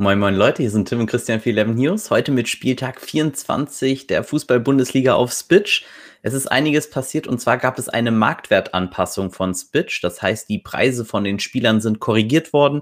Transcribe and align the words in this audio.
Moin 0.00 0.18
Moin 0.18 0.34
Leute, 0.34 0.62
hier 0.62 0.70
sind 0.70 0.88
Tim 0.88 1.00
und 1.00 1.08
Christian 1.08 1.42
für 1.42 1.50
11 1.50 1.74
News. 1.74 2.10
Heute 2.10 2.32
mit 2.32 2.48
Spieltag 2.48 3.02
24 3.02 4.06
der 4.06 4.24
Fußball-Bundesliga 4.24 5.12
auf 5.12 5.30
Spitch. 5.30 5.84
Es 6.22 6.32
ist 6.32 6.46
einiges 6.46 6.88
passiert 6.88 7.26
und 7.26 7.38
zwar 7.38 7.58
gab 7.58 7.78
es 7.78 7.90
eine 7.90 8.10
Marktwertanpassung 8.10 9.30
von 9.30 9.54
Spitch. 9.54 10.00
Das 10.00 10.22
heißt, 10.22 10.48
die 10.48 10.58
Preise 10.58 11.04
von 11.04 11.22
den 11.22 11.38
Spielern 11.38 11.82
sind 11.82 12.00
korrigiert 12.00 12.54
worden. 12.54 12.80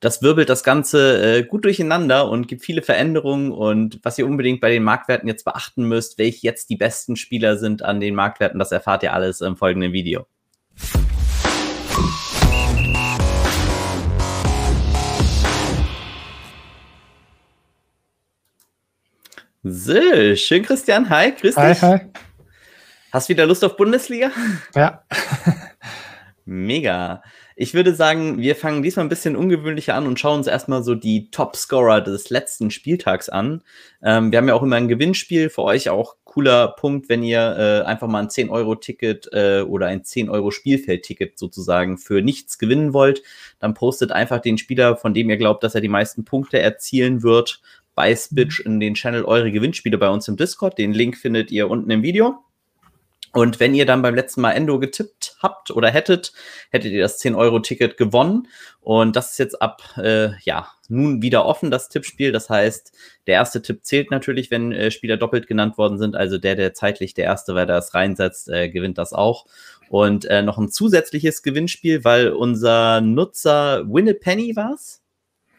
Das 0.00 0.20
wirbelt 0.20 0.50
das 0.50 0.62
Ganze 0.62 1.38
äh, 1.38 1.42
gut 1.42 1.64
durcheinander 1.64 2.28
und 2.28 2.48
gibt 2.48 2.62
viele 2.62 2.82
Veränderungen. 2.82 3.50
Und 3.50 4.00
was 4.02 4.18
ihr 4.18 4.26
unbedingt 4.26 4.60
bei 4.60 4.68
den 4.68 4.82
Marktwerten 4.82 5.26
jetzt 5.26 5.46
beachten 5.46 5.84
müsst, 5.84 6.18
welche 6.18 6.46
jetzt 6.46 6.68
die 6.68 6.76
besten 6.76 7.16
Spieler 7.16 7.56
sind 7.56 7.82
an 7.82 7.98
den 7.98 8.14
Marktwerten, 8.14 8.58
das 8.58 8.72
erfahrt 8.72 9.02
ihr 9.02 9.14
alles 9.14 9.40
im 9.40 9.56
folgenden 9.56 9.94
Video. 9.94 10.26
So, 19.70 20.34
schön, 20.34 20.62
Christian. 20.62 21.10
Hi, 21.10 21.30
grüß 21.30 21.54
Hi, 21.58 21.72
dich. 21.72 21.82
hi. 21.82 21.98
Hast 23.12 23.28
wieder 23.28 23.44
Lust 23.44 23.62
auf 23.64 23.76
Bundesliga? 23.76 24.30
Ja, 24.74 25.02
Mega. 26.46 27.22
Ich 27.56 27.74
würde 27.74 27.94
sagen, 27.94 28.38
wir 28.38 28.56
fangen 28.56 28.82
diesmal 28.82 29.04
ein 29.04 29.10
bisschen 29.10 29.36
ungewöhnlicher 29.36 29.94
an 29.94 30.06
und 30.06 30.18
schauen 30.18 30.38
uns 30.38 30.46
erstmal 30.46 30.82
so 30.82 30.94
die 30.94 31.30
Topscorer 31.30 32.00
des 32.00 32.30
letzten 32.30 32.70
Spieltags 32.70 33.28
an. 33.28 33.62
Ähm, 34.02 34.32
wir 34.32 34.38
haben 34.38 34.48
ja 34.48 34.54
auch 34.54 34.62
immer 34.62 34.76
ein 34.76 34.88
Gewinnspiel 34.88 35.50
für 35.50 35.64
euch, 35.64 35.90
auch 35.90 36.16
cooler 36.24 36.68
Punkt, 36.68 37.10
wenn 37.10 37.22
ihr 37.22 37.56
äh, 37.58 37.86
einfach 37.86 38.06
mal 38.08 38.20
ein 38.20 38.28
10-Euro-Ticket 38.28 39.28
äh, 39.32 39.60
oder 39.62 39.88
ein 39.88 40.02
10-Euro-Spielfeld-Ticket 40.02 41.38
sozusagen 41.38 41.98
für 41.98 42.22
nichts 42.22 42.56
gewinnen 42.56 42.94
wollt, 42.94 43.22
dann 43.58 43.74
postet 43.74 44.12
einfach 44.12 44.40
den 44.40 44.56
Spieler, 44.56 44.96
von 44.96 45.12
dem 45.12 45.28
ihr 45.28 45.36
glaubt, 45.36 45.62
dass 45.62 45.74
er 45.74 45.82
die 45.82 45.88
meisten 45.88 46.24
Punkte 46.24 46.60
erzielen 46.60 47.22
wird, 47.22 47.60
bei 47.98 48.14
Spitch 48.14 48.60
in 48.60 48.78
den 48.78 48.94
Channel 48.94 49.24
eure 49.24 49.50
Gewinnspiele 49.50 49.98
bei 49.98 50.08
uns 50.08 50.28
im 50.28 50.36
Discord. 50.36 50.78
Den 50.78 50.92
Link 50.92 51.16
findet 51.16 51.50
ihr 51.50 51.68
unten 51.68 51.90
im 51.90 52.04
Video. 52.04 52.44
Und 53.32 53.58
wenn 53.58 53.74
ihr 53.74 53.86
dann 53.86 54.02
beim 54.02 54.14
letzten 54.14 54.40
Mal 54.40 54.52
Endo 54.52 54.78
getippt 54.78 55.34
habt 55.42 55.72
oder 55.72 55.90
hättet, 55.90 56.32
hättet 56.70 56.92
ihr 56.92 57.02
das 57.02 57.20
10-Euro-Ticket 57.20 57.96
gewonnen. 57.96 58.46
Und 58.78 59.16
das 59.16 59.32
ist 59.32 59.38
jetzt 59.38 59.60
ab, 59.60 59.82
äh, 59.96 60.28
ja, 60.44 60.68
nun 60.88 61.22
wieder 61.22 61.44
offen, 61.44 61.72
das 61.72 61.88
Tippspiel. 61.88 62.30
Das 62.30 62.48
heißt, 62.48 62.96
der 63.26 63.34
erste 63.34 63.62
Tipp 63.62 63.80
zählt 63.84 64.12
natürlich, 64.12 64.52
wenn 64.52 64.70
äh, 64.70 64.92
Spieler 64.92 65.16
doppelt 65.16 65.48
genannt 65.48 65.76
worden 65.76 65.98
sind. 65.98 66.14
Also 66.14 66.38
der, 66.38 66.54
der 66.54 66.74
zeitlich 66.74 67.14
der 67.14 67.24
erste, 67.24 67.56
wer 67.56 67.66
das 67.66 67.94
reinsetzt, 67.94 68.48
äh, 68.48 68.68
gewinnt 68.68 68.96
das 68.96 69.12
auch. 69.12 69.44
Und 69.88 70.24
äh, 70.26 70.42
noch 70.42 70.56
ein 70.56 70.70
zusätzliches 70.70 71.42
Gewinnspiel, 71.42 72.04
weil 72.04 72.28
unser 72.28 73.00
Nutzer 73.00 73.92
Winnepenny 73.92 74.54
war's. 74.54 75.02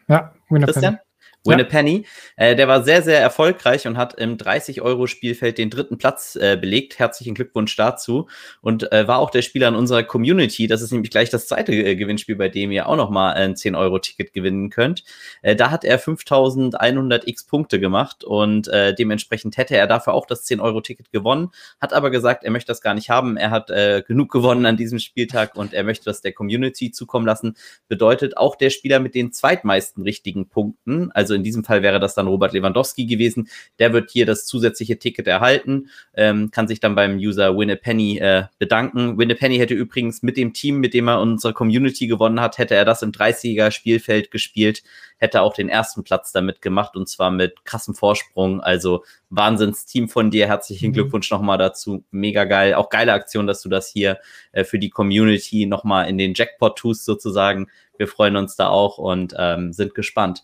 ja, 0.08 0.32
Winner 0.48 0.64
Christian? 0.64 0.98
Win 1.44 1.54
a 1.54 1.58
Ja. 1.58 1.64
Penny. 1.64 2.06
Äh, 2.36 2.54
der 2.54 2.68
war 2.68 2.84
sehr, 2.84 3.02
sehr 3.02 3.20
erfolgreich 3.20 3.86
und 3.86 3.96
hat 3.96 4.14
im 4.14 4.36
30-Euro-Spielfeld 4.36 5.56
den 5.56 5.70
dritten 5.70 5.96
Platz 5.96 6.36
äh, 6.36 6.58
belegt. 6.60 6.98
Herzlichen 6.98 7.34
Glückwunsch 7.34 7.74
dazu. 7.76 8.28
Und 8.60 8.92
äh, 8.92 9.08
war 9.08 9.18
auch 9.18 9.30
der 9.30 9.42
Spieler 9.42 9.68
in 9.68 9.74
unserer 9.74 10.02
Community. 10.02 10.66
Das 10.66 10.82
ist 10.82 10.92
nämlich 10.92 11.10
gleich 11.10 11.30
das 11.30 11.46
zweite 11.46 11.72
äh, 11.72 11.96
Gewinnspiel, 11.96 12.36
bei 12.36 12.48
dem 12.48 12.70
ihr 12.72 12.88
auch 12.88 12.96
nochmal 12.96 13.34
ein 13.34 13.54
10-Euro-Ticket 13.54 14.32
gewinnen 14.34 14.68
könnt. 14.68 15.04
Äh, 15.40 15.56
da 15.56 15.70
hat 15.70 15.84
er 15.84 15.98
5100 15.98 17.26
X 17.26 17.44
Punkte 17.44 17.80
gemacht 17.80 18.22
und 18.22 18.68
äh, 18.68 18.94
dementsprechend 18.94 19.56
hätte 19.56 19.76
er 19.76 19.86
dafür 19.86 20.12
auch 20.12 20.26
das 20.26 20.46
10-Euro-Ticket 20.46 21.10
gewonnen. 21.10 21.50
Hat 21.80 21.94
aber 21.94 22.10
gesagt, 22.10 22.44
er 22.44 22.50
möchte 22.50 22.68
das 22.68 22.82
gar 22.82 22.94
nicht 22.94 23.08
haben. 23.08 23.38
Er 23.38 23.50
hat 23.50 23.70
äh, 23.70 24.02
genug 24.06 24.30
gewonnen 24.30 24.66
an 24.66 24.76
diesem 24.76 24.98
Spieltag 24.98 25.56
und 25.56 25.72
er 25.72 25.84
möchte 25.84 26.04
das 26.04 26.20
der 26.20 26.32
Community 26.32 26.90
zukommen 26.90 27.26
lassen. 27.26 27.56
Bedeutet 27.88 28.36
auch 28.36 28.56
der 28.56 28.68
Spieler 28.70 29.00
mit 29.00 29.14
den 29.14 29.32
zweitmeisten 29.32 30.02
richtigen 30.02 30.48
Punkten, 30.48 31.10
also 31.12 31.29
in 31.34 31.42
diesem 31.42 31.64
Fall 31.64 31.82
wäre 31.82 32.00
das 32.00 32.14
dann 32.14 32.26
Robert 32.26 32.52
Lewandowski 32.52 33.06
gewesen, 33.06 33.48
der 33.78 33.92
wird 33.92 34.10
hier 34.10 34.26
das 34.26 34.46
zusätzliche 34.46 34.98
Ticket 34.98 35.26
erhalten, 35.26 35.88
ähm, 36.14 36.50
kann 36.50 36.68
sich 36.68 36.80
dann 36.80 36.94
beim 36.94 37.16
User 37.16 37.56
Winnepenny 37.56 38.18
äh, 38.18 38.44
bedanken. 38.58 39.18
Winnepenny 39.18 39.58
hätte 39.58 39.74
übrigens 39.74 40.22
mit 40.22 40.36
dem 40.36 40.52
Team, 40.52 40.78
mit 40.78 40.94
dem 40.94 41.08
er 41.08 41.20
unsere 41.20 41.52
Community 41.52 42.06
gewonnen 42.06 42.40
hat, 42.40 42.58
hätte 42.58 42.74
er 42.74 42.84
das 42.84 43.02
im 43.02 43.12
30er 43.12 43.70
Spielfeld 43.70 44.30
gespielt, 44.30 44.82
hätte 45.18 45.42
auch 45.42 45.54
den 45.54 45.68
ersten 45.68 46.02
Platz 46.02 46.32
damit 46.32 46.62
gemacht 46.62 46.96
und 46.96 47.08
zwar 47.08 47.30
mit 47.30 47.64
krassem 47.64 47.94
Vorsprung. 47.94 48.60
Also 48.60 49.04
Wahnsinnsteam 49.28 50.08
von 50.08 50.30
dir. 50.30 50.46
Herzlichen 50.46 50.90
Mhm. 50.90 50.94
Glückwunsch 50.94 51.30
nochmal 51.30 51.58
dazu. 51.58 52.04
Mega 52.10 52.44
geil. 52.44 52.74
Auch 52.74 52.90
geile 52.90 53.12
Aktion, 53.12 53.46
dass 53.46 53.62
du 53.62 53.68
das 53.68 53.88
hier 53.88 54.18
äh, 54.52 54.64
für 54.64 54.78
die 54.78 54.90
Community 54.90 55.66
nochmal 55.66 56.08
in 56.08 56.18
den 56.18 56.34
Jackpot 56.34 56.76
tust 56.76 57.04
sozusagen. 57.04 57.68
Wir 57.96 58.08
freuen 58.08 58.36
uns 58.36 58.56
da 58.56 58.68
auch 58.68 58.98
und 58.98 59.34
ähm, 59.38 59.72
sind 59.72 59.94
gespannt. 59.94 60.42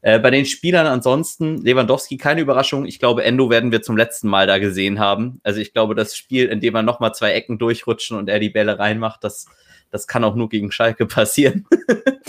Äh, 0.00 0.18
bei 0.18 0.30
den 0.30 0.46
Spielern 0.46 0.86
ansonsten, 0.86 1.58
Lewandowski, 1.58 2.16
keine 2.16 2.40
Überraschung. 2.40 2.86
Ich 2.86 2.98
glaube, 2.98 3.24
Endo 3.24 3.50
werden 3.50 3.72
wir 3.72 3.82
zum 3.82 3.96
letzten 3.96 4.28
Mal 4.28 4.46
da 4.46 4.58
gesehen 4.58 4.98
haben. 4.98 5.40
Also 5.42 5.60
ich 5.60 5.72
glaube, 5.72 5.94
das 5.94 6.16
Spiel, 6.16 6.46
in 6.46 6.60
dem 6.60 6.74
er 6.74 6.82
nochmal 6.82 7.14
zwei 7.14 7.32
Ecken 7.32 7.58
durchrutschen 7.58 8.16
und 8.16 8.28
er 8.28 8.38
die 8.38 8.50
Bälle 8.50 8.78
reinmacht, 8.78 9.24
das, 9.24 9.46
das 9.90 10.06
kann 10.06 10.24
auch 10.24 10.34
nur 10.34 10.48
gegen 10.48 10.70
Schalke 10.70 11.06
passieren. 11.06 11.66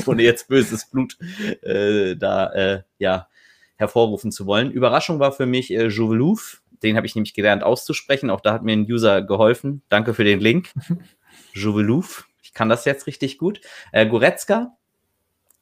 Ohne 0.05 0.23
jetzt 0.23 0.47
böses 0.47 0.89
Blut 0.89 1.17
äh, 1.61 2.15
da 2.15 2.51
äh, 2.53 2.81
ja, 2.97 3.27
hervorrufen 3.75 4.31
zu 4.31 4.45
wollen. 4.45 4.71
Überraschung 4.71 5.19
war 5.19 5.31
für 5.31 5.45
mich 5.45 5.71
äh, 5.71 5.87
Jouvelouf. 5.87 6.61
Den 6.81 6.95
habe 6.95 7.05
ich 7.05 7.15
nämlich 7.15 7.33
gelernt 7.33 7.63
auszusprechen. 7.63 8.29
Auch 8.29 8.41
da 8.41 8.53
hat 8.53 8.63
mir 8.63 8.73
ein 8.73 8.89
User 8.89 9.21
geholfen. 9.21 9.83
Danke 9.89 10.13
für 10.13 10.23
den 10.23 10.39
Link. 10.39 10.71
Jouvelouf. 11.53 12.27
Ich 12.41 12.53
kann 12.53 12.69
das 12.69 12.85
jetzt 12.85 13.05
richtig 13.05 13.37
gut. 13.37 13.61
Äh, 13.91 14.07
Goretzka, 14.07 14.77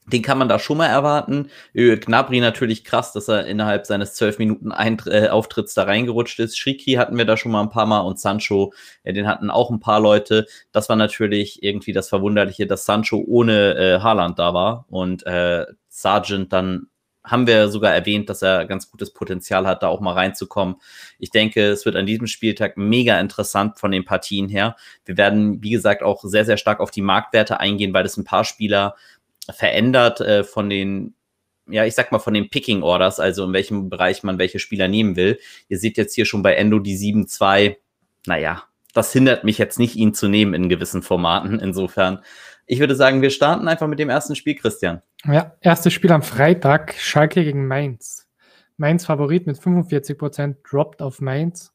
den 0.07 0.21
kann 0.21 0.37
man 0.37 0.47
da 0.47 0.57
schon 0.57 0.77
mal 0.77 0.87
erwarten. 0.87 1.49
Ö, 1.75 1.97
Gnabry 1.97 2.39
natürlich 2.39 2.83
krass, 2.83 3.11
dass 3.11 3.27
er 3.27 3.45
innerhalb 3.45 3.85
seines 3.85 4.13
zwölf 4.13 4.39
Minuten 4.39 4.71
äh, 4.71 5.27
Auftritts 5.29 5.73
da 5.73 5.83
reingerutscht 5.83 6.39
ist. 6.39 6.57
Shriki 6.57 6.93
hatten 6.93 7.17
wir 7.17 7.25
da 7.25 7.35
schon 7.35 7.51
mal 7.51 7.61
ein 7.61 7.69
paar 7.69 7.85
Mal 7.85 7.99
und 7.99 8.19
Sancho, 8.19 8.73
äh, 9.03 9.13
den 9.13 9.27
hatten 9.27 9.49
auch 9.49 9.69
ein 9.69 9.79
paar 9.79 9.99
Leute. 9.99 10.47
Das 10.71 10.87
war 10.89 10.95
natürlich 10.95 11.61
irgendwie 11.61 11.93
das 11.93 12.07
Verwunderliche, 12.09 12.67
dass 12.67 12.85
Sancho 12.85 13.23
ohne 13.27 13.75
äh, 13.75 13.99
Haaland 13.99 14.39
da 14.39 14.53
war 14.53 14.85
und 14.89 15.25
äh, 15.25 15.65
Sargent 15.89 16.53
dann 16.53 16.87
haben 17.27 17.45
wir 17.45 17.69
sogar 17.69 17.93
erwähnt, 17.93 18.29
dass 18.29 18.41
er 18.41 18.65
ganz 18.65 18.89
gutes 18.89 19.11
Potenzial 19.11 19.67
hat, 19.67 19.83
da 19.83 19.87
auch 19.87 19.99
mal 19.99 20.13
reinzukommen. 20.13 20.77
Ich 21.19 21.29
denke, 21.29 21.67
es 21.67 21.85
wird 21.85 21.95
an 21.95 22.05
diesem 22.05 22.27
Spieltag 22.27 22.77
mega 22.77 23.19
interessant 23.19 23.79
von 23.79 23.91
den 23.91 24.05
Partien 24.05 24.47
her. 24.49 24.75
Wir 25.05 25.17
werden, 25.17 25.61
wie 25.61 25.71
gesagt, 25.71 26.03
auch 26.03 26.23
sehr, 26.23 26.45
sehr 26.45 26.57
stark 26.57 26.79
auf 26.79 26.91
die 26.91 27.01
Marktwerte 27.01 27.59
eingehen, 27.59 27.93
weil 27.93 28.05
es 28.05 28.17
ein 28.17 28.23
paar 28.23 28.45
Spieler 28.45 28.95
verändert 29.53 30.21
äh, 30.21 30.43
von 30.43 30.69
den, 30.69 31.15
ja, 31.67 31.85
ich 31.85 31.95
sag 31.95 32.11
mal 32.11 32.19
von 32.19 32.33
den 32.33 32.49
Picking 32.49 32.83
Orders, 32.83 33.19
also 33.19 33.43
in 33.45 33.53
welchem 33.53 33.89
Bereich 33.89 34.23
man 34.23 34.39
welche 34.39 34.59
Spieler 34.59 34.87
nehmen 34.87 35.15
will. 35.15 35.39
Ihr 35.69 35.77
seht 35.77 35.97
jetzt 35.97 36.15
hier 36.15 36.25
schon 36.25 36.41
bei 36.41 36.53
Endo 36.53 36.79
die 36.79 36.97
7-2. 36.97 37.77
Naja, 38.25 38.63
das 38.93 39.13
hindert 39.13 39.43
mich 39.43 39.57
jetzt 39.57 39.79
nicht, 39.79 39.95
ihn 39.95 40.13
zu 40.13 40.27
nehmen 40.27 40.53
in 40.53 40.69
gewissen 40.69 41.03
Formaten. 41.03 41.59
Insofern, 41.61 42.19
ich 42.65 42.79
würde 42.79 42.95
sagen, 42.95 43.21
wir 43.21 43.29
starten 43.29 43.67
einfach 43.67 43.87
mit 43.87 43.99
dem 43.99 44.09
ersten 44.09 44.35
Spiel, 44.35 44.55
Christian. 44.55 45.01
Ja, 45.25 45.55
erstes 45.61 45.93
Spiel 45.93 46.11
am 46.11 46.23
Freitag, 46.23 46.95
Schalke 46.97 47.43
gegen 47.43 47.67
Mainz. 47.67 48.27
Mainz 48.77 49.05
Favorit 49.05 49.47
mit 49.47 49.57
45%, 49.57 50.57
droppt 50.69 51.01
auf 51.01 51.19
Mainz. 51.19 51.73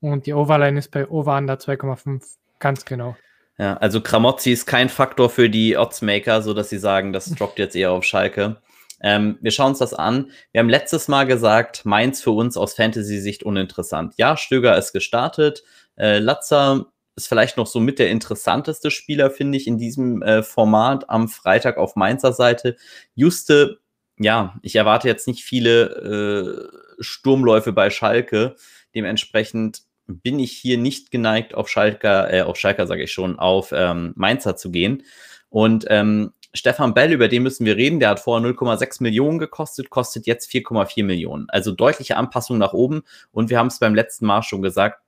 Und 0.00 0.26
die 0.26 0.32
Overline 0.32 0.78
ist 0.78 0.90
bei 0.90 1.08
Over 1.08 1.36
Under 1.36 1.54
2,5. 1.54 2.22
Ganz 2.58 2.84
genau. 2.84 3.16
Ja, 3.58 3.76
also 3.78 4.00
Kramozzi 4.00 4.52
ist 4.52 4.66
kein 4.66 4.88
Faktor 4.88 5.30
für 5.30 5.50
die 5.50 5.76
Oddsmaker, 5.76 6.42
so 6.42 6.54
dass 6.54 6.70
sie 6.70 6.78
sagen, 6.78 7.12
das 7.12 7.30
droppt 7.30 7.58
jetzt 7.58 7.74
eher 7.74 7.90
auf 7.90 8.04
Schalke. 8.04 8.56
Ähm, 9.00 9.38
wir 9.40 9.50
schauen 9.50 9.70
uns 9.70 9.78
das 9.78 9.94
an. 9.94 10.30
Wir 10.52 10.60
haben 10.60 10.68
letztes 10.68 11.08
Mal 11.08 11.24
gesagt, 11.26 11.84
Mainz 11.84 12.22
für 12.22 12.30
uns 12.30 12.56
aus 12.56 12.74
Fantasy-Sicht 12.74 13.42
uninteressant. 13.42 14.14
Ja, 14.16 14.36
Stöger 14.36 14.76
ist 14.76 14.92
gestartet. 14.92 15.64
Äh, 15.96 16.18
Latzer 16.18 16.86
ist 17.16 17.28
vielleicht 17.28 17.56
noch 17.56 17.66
so 17.66 17.80
mit 17.80 17.98
der 17.98 18.10
interessanteste 18.10 18.90
Spieler, 18.90 19.30
finde 19.30 19.58
ich, 19.58 19.66
in 19.66 19.76
diesem 19.76 20.22
äh, 20.22 20.42
Format 20.42 21.10
am 21.10 21.28
Freitag 21.28 21.78
auf 21.78 21.96
Mainzer 21.96 22.32
Seite. 22.32 22.76
Juste, 23.14 23.80
ja, 24.18 24.54
ich 24.62 24.76
erwarte 24.76 25.08
jetzt 25.08 25.26
nicht 25.26 25.42
viele 25.42 26.70
äh, 26.98 27.02
Sturmläufe 27.02 27.72
bei 27.72 27.90
Schalke. 27.90 28.54
Dementsprechend 28.94 29.82
bin 30.08 30.38
ich 30.38 30.52
hier 30.52 30.78
nicht 30.78 31.10
geneigt, 31.10 31.54
auf 31.54 31.68
Schalker, 31.68 32.32
äh, 32.32 32.42
auf 32.42 32.56
Schalker 32.56 32.86
sage 32.86 33.04
ich 33.04 33.12
schon, 33.12 33.38
auf 33.38 33.72
ähm, 33.72 34.12
Mainzer 34.16 34.56
zu 34.56 34.70
gehen. 34.70 35.04
Und 35.50 35.86
ähm, 35.88 36.32
Stefan 36.54 36.94
Bell, 36.94 37.12
über 37.12 37.28
den 37.28 37.42
müssen 37.42 37.66
wir 37.66 37.76
reden, 37.76 38.00
der 38.00 38.10
hat 38.10 38.20
vorher 38.20 38.46
0,6 38.48 39.02
Millionen 39.02 39.38
gekostet, 39.38 39.90
kostet 39.90 40.26
jetzt 40.26 40.50
4,4 40.50 41.04
Millionen. 41.04 41.48
Also 41.50 41.72
deutliche 41.72 42.16
Anpassung 42.16 42.58
nach 42.58 42.72
oben. 42.72 43.02
Und 43.32 43.50
wir 43.50 43.58
haben 43.58 43.66
es 43.66 43.78
beim 43.78 43.94
letzten 43.94 44.26
Mal 44.26 44.42
schon 44.42 44.62
gesagt, 44.62 45.02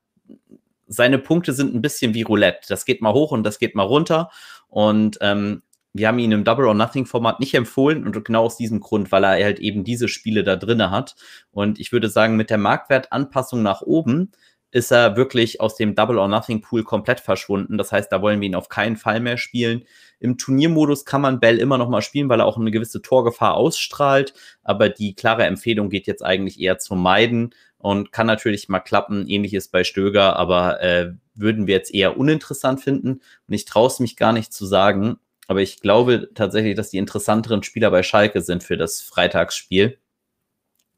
seine 0.87 1.19
Punkte 1.19 1.53
sind 1.53 1.75
ein 1.75 1.83
bisschen 1.83 2.15
wie 2.15 2.23
Roulette. 2.23 2.69
Das 2.69 2.85
geht 2.85 3.01
mal 3.01 3.15
hoch 3.15 3.33
und 3.33 3.45
das 3.45 3.59
geht 3.59 3.75
mal 3.75 3.85
runter. 3.85 4.31
Und 4.69 5.19
ähm, 5.23 5.63
wir 5.93 6.09
haben 6.09 6.19
ihn 6.19 6.33
im 6.33 6.45
Double 6.45 6.67
or 6.67 6.75
Nothing 6.75 7.07
Format 7.07 7.41
nicht 7.41 7.55
empfohlen 7.55 8.05
und 8.05 8.25
genau 8.25 8.45
aus 8.45 8.57
diesem 8.57 8.81
Grund, 8.81 9.11
weil 9.11 9.25
er 9.25 9.45
halt 9.45 9.59
eben 9.59 9.83
diese 9.83 10.09
Spiele 10.09 10.45
da 10.45 10.57
drinne 10.57 10.91
hat. 10.91 11.17
Und 11.51 11.81
ich 11.81 11.91
würde 11.91 12.09
sagen, 12.09 12.37
mit 12.37 12.51
der 12.51 12.59
Marktwertanpassung 12.59 13.63
nach 13.63 13.83
oben 13.83 14.31
ist 14.73 14.93
er 14.93 15.17
wirklich 15.17 15.61
aus 15.61 15.77
dem 15.77 15.95
Double 15.95 16.19
or 16.19 16.29
Nothing 16.29 16.61
Pool 16.61 16.85
komplett 16.85 17.21
verschwunden. 17.21 17.77
Das 17.77 17.91
heißt, 17.91 18.11
da 18.13 18.23
wollen 18.23 18.41
wir 18.41 18.47
ihn 18.49 18.55
auf 18.55 18.69
keinen 18.69 18.97
Fall 18.97 19.21
mehr 19.21 19.37
spielen. 19.37 19.85
Im 20.21 20.39
Turniermodus 20.39 21.05
kann 21.05 21.23
man 21.23 21.41
Bell 21.41 21.59
immer 21.59 21.79
noch 21.79 21.89
mal 21.89 22.03
spielen, 22.03 22.29
weil 22.29 22.41
er 22.41 22.47
auch 22.47 22.57
eine 22.57 22.71
gewisse 22.71 23.03
Torgefahr 23.03 23.55
ausstrahlt. 23.55 24.35
Aber 24.63 24.89
die 24.89 25.15
klare 25.15 25.45
Empfehlung 25.45 25.91
geht 25.91 26.07
jetzt 26.07 26.25
eigentlich 26.25 26.61
eher 26.61 26.79
zu 26.79 26.95
meiden 26.95 27.55
und 27.79 28.13
kann 28.13 28.27
natürlich 28.27 28.69
mal 28.69 28.81
klappen. 28.81 29.27
Ähnliches 29.27 29.69
bei 29.69 29.83
Stöger, 29.83 30.37
aber 30.37 30.81
äh, 30.83 31.13
würden 31.35 31.67
wir 31.67 31.75
jetzt 31.75 31.93
eher 31.93 32.17
uninteressant 32.17 32.81
finden. 32.81 33.23
Und 33.49 33.55
ich 33.55 33.65
traue 33.65 33.89
es 33.89 33.99
mich 33.99 34.17
gar 34.17 34.33
nicht 34.33 34.53
zu 34.53 34.67
sagen. 34.67 35.17
Aber 35.49 35.63
ich 35.63 35.81
glaube 35.81 36.29
tatsächlich, 36.35 36.77
dass 36.77 36.91
die 36.91 36.99
interessanteren 36.99 37.65
Spieler 37.65 37.91
bei 37.91 38.05
Schalke 38.05 38.41
sind 38.41 38.63
für 38.63 38.77
das 38.77 39.01
Freitagsspiel. 39.01 39.99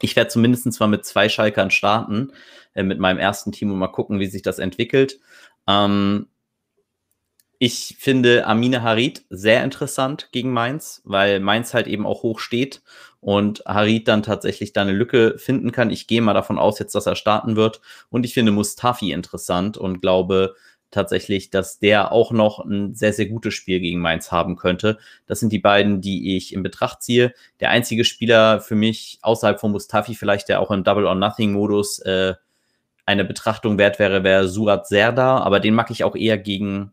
Ich 0.03 0.17
werde 0.17 0.29
zumindest 0.29 0.79
mal 0.81 0.89
mit 0.89 1.07
zwei 1.07 1.29
Schalkern 1.29 1.71
starten, 1.71 2.33
äh, 2.75 2.83
mit 2.83 2.99
meinem 2.99 3.19
ersten 3.19 3.53
Team 3.53 3.71
und 3.73 3.79
mal 3.79 3.89
gucken, 3.89 4.21
wie 4.21 4.27
sich 4.27 4.43
das 4.43 4.59
entwickelt. 4.59 5.21
Ähm, 5.67 6.29
ich 7.59 7.97
finde 8.01 8.45
Amine 8.47 8.83
Harid 8.83 9.25
sehr 9.31 9.63
interessant 9.63 10.31
gegen 10.33 10.53
Mainz, 10.53 11.01
weil 11.05 11.39
Mainz 11.39 11.75
halt 11.75 11.87
eben 11.87 12.07
auch 12.07 12.25
hoch 12.25 12.41
steht 12.41 12.83
und 13.21 13.63
Harid 13.67 14.09
dann 14.09 14.25
tatsächlich 14.25 14.73
da 14.73 14.83
eine 14.83 14.91
Lücke 14.91 15.39
finden 15.39 15.71
kann. 15.71 15.91
Ich 15.91 16.09
gehe 16.09 16.23
mal 16.23 16.35
davon 16.35 16.59
aus 16.59 16.81
jetzt, 16.81 16.97
dass 16.97 17.07
er 17.07 17.15
starten 17.15 17.55
wird. 17.55 17.81
Und 18.11 18.27
ich 18.27 18.35
finde 18.35 18.51
Mustafi 18.51 19.13
interessant 19.13 19.79
und 19.79 20.01
glaube, 20.01 20.57
tatsächlich, 20.91 21.51
dass 21.51 21.79
der 21.79 22.13
auch 22.13 22.33
noch 22.33 22.65
ein 22.65 22.95
sehr, 22.95 23.13
sehr 23.13 23.27
gutes 23.27 23.55
Spiel 23.55 23.81
gegen 23.81 24.01
Mainz 24.01 24.31
haben 24.31 24.57
könnte. 24.57 24.99
Das 25.27 25.41
sind 25.41 25.53
die 25.53 25.59
beiden, 25.59 26.01
die 26.01 26.37
ich 26.37 26.53
in 26.53 26.65
Betracht 26.65 27.03
ziehe. 27.03 27.33
Der 27.61 27.71
einzige 27.71 28.05
Spieler 28.05 28.61
für 28.61 28.77
mich 28.77 29.19
außerhalb 29.23 29.59
von 29.59 29.73
Mustafi, 29.73 30.15
vielleicht 30.15 30.49
der 30.49 30.61
auch 30.61 30.71
im 30.71 30.85
Double 30.85 31.07
or 31.07 31.15
Nothing 31.15 31.53
Modus 31.53 31.99
äh, 32.01 32.35
eine 33.13 33.25
Betrachtung 33.25 33.79
wert 33.79 33.99
wäre, 33.99 34.25
wäre 34.25 34.49
Surat 34.49 34.87
Serdar, 34.87 35.45
aber 35.45 35.61
den 35.61 35.75
mag 35.75 35.91
ich 35.91 36.05
auch 36.05 36.17
eher 36.17 36.39
gegen, 36.39 36.93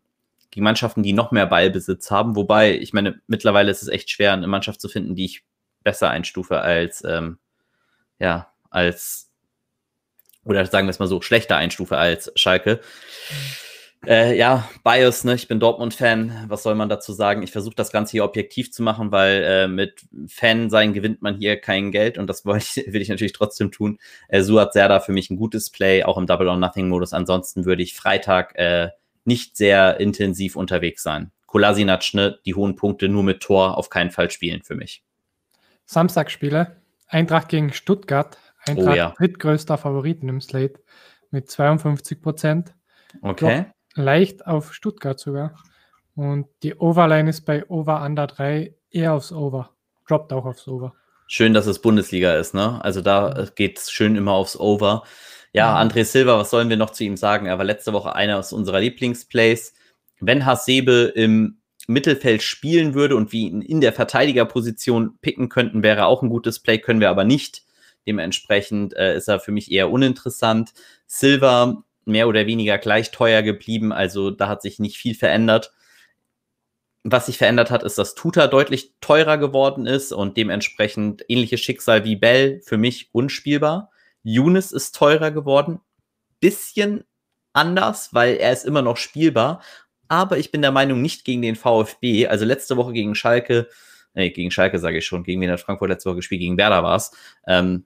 gegen 0.52 0.64
Mannschaften, 0.64 1.04
die 1.04 1.14
noch 1.14 1.32
mehr 1.32 1.46
Ballbesitz 1.46 2.12
haben. 2.12 2.36
Wobei, 2.36 2.78
ich 2.78 2.94
meine, 2.94 3.22
mittlerweile 3.28 3.72
ist 3.72 3.82
es 3.82 3.88
echt 3.88 4.10
schwer, 4.10 4.34
eine 4.34 4.48
Mannschaft 4.48 4.82
zu 4.82 4.90
finden, 4.90 5.16
die 5.16 5.26
ich 5.26 5.44
besser 5.84 6.10
einstufe 6.10 6.62
als, 6.62 7.04
ähm, 7.04 7.40
ja, 8.20 8.52
als, 8.70 9.32
oder 10.44 10.66
sagen 10.66 10.88
wir 10.88 10.92
es 10.92 11.00
mal 11.00 11.08
so, 11.08 11.22
schlechter 11.22 11.58
einstufe 11.58 11.98
als 11.98 12.32
Schalke. 12.36 12.82
Mhm 13.32 13.69
äh, 14.06 14.38
ja, 14.38 14.70
Bias, 14.84 15.26
ne? 15.26 15.36
Ich 15.36 15.50
bin 15.50 15.60
Dortmund-Fan. 15.60 16.46
Was 16.48 16.64
soll 16.64 16.76
man 16.76 16.88
dazu 16.88 17.12
sagen? 17.12 17.44
Ich 17.44 17.52
versuche 17.52 17.76
das 17.76 17.92
Ganze 17.92 18.12
hier 18.12 18.24
objektiv 18.24 18.72
zu 18.72 18.82
machen, 18.82 19.12
weil 19.12 19.44
äh, 19.44 19.68
mit 19.68 20.06
Fan 20.28 20.70
sein 20.70 20.94
gewinnt 20.94 21.22
man 21.22 21.36
hier 21.36 21.60
kein 21.60 21.92
Geld 21.92 22.18
und 22.18 22.28
das 22.28 22.46
ich, 22.78 22.94
will 22.94 23.02
ich 23.02 23.10
natürlich 23.10 23.34
trotzdem 23.34 23.72
tun. 23.72 24.00
Äh, 24.30 24.42
Suat 24.42 24.72
Serda 24.72 25.02
für 25.02 25.12
mich 25.12 25.30
ein 25.30 25.36
gutes 25.36 25.70
Play, 25.70 26.04
auch 26.04 26.18
im 26.18 26.28
Double 26.28 26.48
or 26.48 26.56
Nothing-Modus. 26.56 27.12
Ansonsten 27.12 27.66
würde 27.66 27.84
ich 27.84 27.94
Freitag 27.94 28.58
äh, 28.58 28.90
nicht 29.26 29.58
sehr 29.58 30.00
intensiv 30.00 30.56
unterwegs 30.56 31.04
sein. 31.04 31.32
Kolasinac, 31.46 32.14
ne? 32.14 32.40
Die 32.46 32.56
hohen 32.56 32.78
Punkte 32.78 33.10
nur 33.10 33.24
mit 33.24 33.42
Tor 33.42 33.78
auf 33.78 33.90
keinen 33.90 34.12
Fall 34.12 34.32
spielen 34.32 34.62
für 34.64 34.76
mich. 34.76 35.04
Samstagspiele. 35.86 36.78
Eintracht 37.08 37.50
gegen 37.50 37.74
Stuttgart. 37.74 38.38
Eintracht 38.66 38.94
oh, 38.94 38.96
ja. 38.96 39.14
drittgrößter 39.18 39.78
Favoriten 39.78 40.30
im 40.30 40.40
Slate 40.40 40.80
mit 41.32 41.50
52 41.50 42.22
Prozent. 42.22 42.74
Okay 43.22 43.66
leicht 44.00 44.48
auf 44.48 44.74
Stuttgart 44.74 45.20
sogar. 45.20 45.56
Und 46.16 46.48
die 46.64 46.76
Overline 46.76 47.30
ist 47.30 47.42
bei 47.42 47.68
Over 47.70 48.02
Under 48.04 48.28
3 48.28 48.76
eher 48.92 49.14
aufs 49.14 49.32
Over. 49.32 49.72
Droppt 50.08 50.34
auch 50.34 50.46
aufs 50.46 50.68
Over. 50.68 50.94
Schön, 51.28 51.54
dass 51.54 51.68
es 51.68 51.80
Bundesliga 51.80 52.34
ist, 52.36 52.54
ne? 52.54 52.84
Also 52.84 53.02
da 53.02 53.48
geht 53.56 53.78
es 53.78 53.92
schön 53.92 54.16
immer 54.16 54.34
aufs 54.34 54.58
Over. 54.58 55.04
Ja, 55.54 55.80
André 55.80 56.04
Silva, 56.04 56.38
was 56.38 56.50
sollen 56.50 56.70
wir 56.70 56.78
noch 56.78 56.90
zu 56.90 57.04
ihm 57.04 57.18
sagen? 57.18 57.46
Er 57.46 57.58
war 57.58 57.66
letzte 57.66 57.94
Woche 57.94 58.16
einer 58.16 58.38
aus 58.38 58.52
unserer 58.54 58.80
Lieblingsplays. 58.80 59.74
Wenn 60.20 60.46
Hasebe 60.46 61.12
im 61.16 61.60
Mittelfeld 61.88 62.44
spielen 62.44 62.94
würde 62.94 63.16
und 63.16 63.32
wir 63.32 63.42
ihn 63.42 63.62
in 63.62 63.82
der 63.82 63.94
Verteidigerposition 63.94 65.18
picken 65.22 65.50
könnten, 65.50 65.84
wäre 65.84 66.06
auch 66.06 66.22
ein 66.22 66.30
gutes 66.30 66.60
Play, 66.60 66.78
können 66.78 67.00
wir 67.00 67.10
aber 67.10 67.24
nicht. 67.24 67.64
Dementsprechend 68.06 68.96
äh, 68.96 69.16
ist 69.16 69.28
er 69.28 69.40
für 69.40 69.52
mich 69.52 69.72
eher 69.72 69.92
uninteressant. 69.92 70.74
Silva 71.08 71.84
mehr 72.10 72.28
oder 72.28 72.46
weniger 72.46 72.78
gleich 72.78 73.12
teuer 73.12 73.42
geblieben, 73.42 73.92
also 73.94 74.32
da 74.32 74.48
hat 74.48 74.62
sich 74.62 74.80
nicht 74.80 74.98
viel 74.98 75.16
verändert. 75.16 75.74
Was 77.04 77.28
sich 77.28 77.38
verändert 77.38 77.72
hat, 77.72 77.84
ist, 77.84 77.98
dass 77.98 78.14
Tuta 78.14 78.48
deutlich 78.48 78.94
teurer 79.00 79.38
geworden 79.38 79.86
ist 79.86 80.12
und 80.12 80.36
dementsprechend 80.36 81.24
ähnliches 81.30 81.62
Schicksal 81.62 82.04
wie 82.04 82.18
Bell 82.18 82.62
für 82.66 82.78
mich 82.78 83.10
unspielbar. 83.14 83.90
Younes 84.24 84.74
ist 84.74 84.96
teurer 84.96 85.32
geworden, 85.32 85.80
bisschen 86.42 87.06
anders, 87.54 88.14
weil 88.14 88.36
er 88.36 88.52
ist 88.52 88.66
immer 88.66 88.82
noch 88.82 88.98
spielbar, 88.98 89.62
aber 90.08 90.38
ich 90.38 90.52
bin 90.52 90.62
der 90.62 90.72
Meinung 90.72 91.02
nicht 91.02 91.24
gegen 91.24 91.42
den 91.42 91.56
VfB. 91.56 92.28
Also 92.28 92.46
letzte 92.46 92.78
Woche 92.78 92.94
gegen 92.94 93.16
Schalke, 93.16 93.70
nee, 94.14 94.32
gegen 94.32 94.52
Schalke 94.52 94.80
sage 94.80 94.98
ich 94.98 95.06
schon, 95.06 95.24
gegen 95.24 95.40
wen 95.42 95.52
hat 95.52 95.62
Frankfurt 95.62 95.90
letzte 95.90 96.10
Woche 96.10 96.18
gespielt, 96.18 96.42
gegen 96.42 96.58
Werder 96.58 96.84
war 96.84 96.98
es. 96.98 97.12
Ähm, 97.48 97.86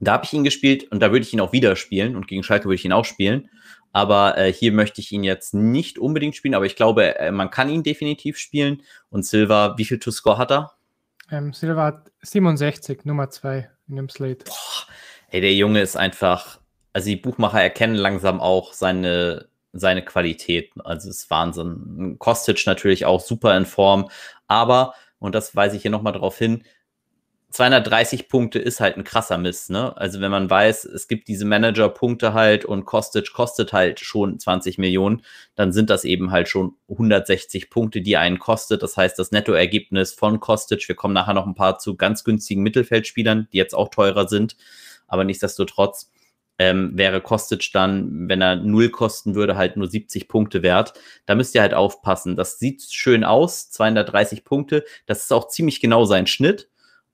da 0.00 0.12
habe 0.12 0.24
ich 0.24 0.32
ihn 0.32 0.44
gespielt 0.44 0.90
und 0.90 1.00
da 1.00 1.12
würde 1.12 1.24
ich 1.24 1.32
ihn 1.32 1.40
auch 1.40 1.52
wieder 1.52 1.76
spielen 1.76 2.16
und 2.16 2.26
gegen 2.26 2.42
Schalke 2.42 2.64
würde 2.64 2.76
ich 2.76 2.84
ihn 2.84 2.92
auch 2.92 3.04
spielen. 3.04 3.48
Aber 3.92 4.38
äh, 4.38 4.52
hier 4.52 4.72
möchte 4.72 5.00
ich 5.00 5.12
ihn 5.12 5.24
jetzt 5.24 5.52
nicht 5.52 5.98
unbedingt 5.98 6.36
spielen, 6.36 6.54
aber 6.54 6.64
ich 6.64 6.76
glaube, 6.76 7.18
äh, 7.18 7.30
man 7.30 7.50
kann 7.50 7.68
ihn 7.68 7.82
definitiv 7.82 8.38
spielen. 8.38 8.82
Und 9.10 9.26
Silva, 9.26 9.76
wie 9.78 9.84
viel 9.84 9.98
To-Score 9.98 10.38
hat 10.38 10.52
er? 10.52 10.72
Ähm, 11.30 11.52
Silva 11.52 11.86
hat 11.86 12.10
67, 12.22 13.04
Nummer 13.04 13.30
2 13.30 13.68
in 13.88 13.96
dem 13.96 14.08
Slate. 14.08 14.44
Boah, 14.44 14.86
ey, 15.30 15.40
der 15.40 15.54
Junge 15.54 15.80
ist 15.80 15.96
einfach, 15.96 16.60
also 16.92 17.08
die 17.08 17.16
Buchmacher 17.16 17.60
erkennen 17.60 17.96
langsam 17.96 18.40
auch 18.40 18.72
seine, 18.72 19.48
seine 19.72 20.04
Qualität. 20.04 20.70
Also 20.84 21.10
es 21.10 21.18
ist 21.18 21.30
Wahnsinn. 21.30 22.16
Kostic 22.18 22.64
natürlich 22.66 23.04
auch 23.06 23.20
super 23.20 23.56
in 23.56 23.66
Form, 23.66 24.08
aber, 24.46 24.94
und 25.18 25.34
das 25.34 25.54
weise 25.54 25.76
ich 25.76 25.82
hier 25.82 25.90
nochmal 25.90 26.12
drauf 26.12 26.38
hin, 26.38 26.64
230 27.50 28.28
Punkte 28.28 28.60
ist 28.60 28.78
halt 28.78 28.96
ein 28.96 29.02
krasser 29.02 29.36
Mist, 29.36 29.70
ne? 29.70 29.96
Also 29.96 30.20
wenn 30.20 30.30
man 30.30 30.48
weiß, 30.48 30.84
es 30.84 31.08
gibt 31.08 31.26
diese 31.26 31.44
Manager-Punkte 31.44 32.32
halt 32.32 32.64
und 32.64 32.84
Kostic 32.84 33.32
kostet 33.32 33.72
halt 33.72 33.98
schon 33.98 34.38
20 34.38 34.78
Millionen, 34.78 35.22
dann 35.56 35.72
sind 35.72 35.90
das 35.90 36.04
eben 36.04 36.30
halt 36.30 36.48
schon 36.48 36.76
160 36.88 37.68
Punkte, 37.68 38.02
die 38.02 38.16
einen 38.16 38.38
kostet. 38.38 38.84
Das 38.84 38.96
heißt, 38.96 39.18
das 39.18 39.32
Nettoergebnis 39.32 40.12
von 40.14 40.38
Kostic, 40.38 40.86
wir 40.86 40.94
kommen 40.94 41.14
nachher 41.14 41.34
noch 41.34 41.46
ein 41.46 41.56
paar 41.56 41.78
zu 41.80 41.96
ganz 41.96 42.22
günstigen 42.22 42.62
Mittelfeldspielern, 42.62 43.48
die 43.52 43.58
jetzt 43.58 43.74
auch 43.74 43.88
teurer 43.88 44.28
sind, 44.28 44.56
aber 45.08 45.24
nichtsdestotrotz 45.24 46.08
ähm, 46.58 46.92
wäre 46.94 47.20
Kostic 47.20 47.70
dann, 47.72 48.28
wenn 48.28 48.42
er 48.42 48.56
null 48.56 48.90
kosten 48.90 49.34
würde, 49.34 49.56
halt 49.56 49.76
nur 49.76 49.88
70 49.88 50.28
Punkte 50.28 50.62
wert. 50.62 50.92
Da 51.26 51.34
müsst 51.34 51.54
ihr 51.56 51.62
halt 51.62 51.74
aufpassen. 51.74 52.36
Das 52.36 52.58
sieht 52.58 52.82
schön 52.82 53.24
aus, 53.24 53.70
230 53.70 54.44
Punkte. 54.44 54.84
Das 55.06 55.22
ist 55.24 55.32
auch 55.32 55.48
ziemlich 55.48 55.80
genau 55.80 56.04
sein 56.04 56.26
Schnitt 56.26 56.69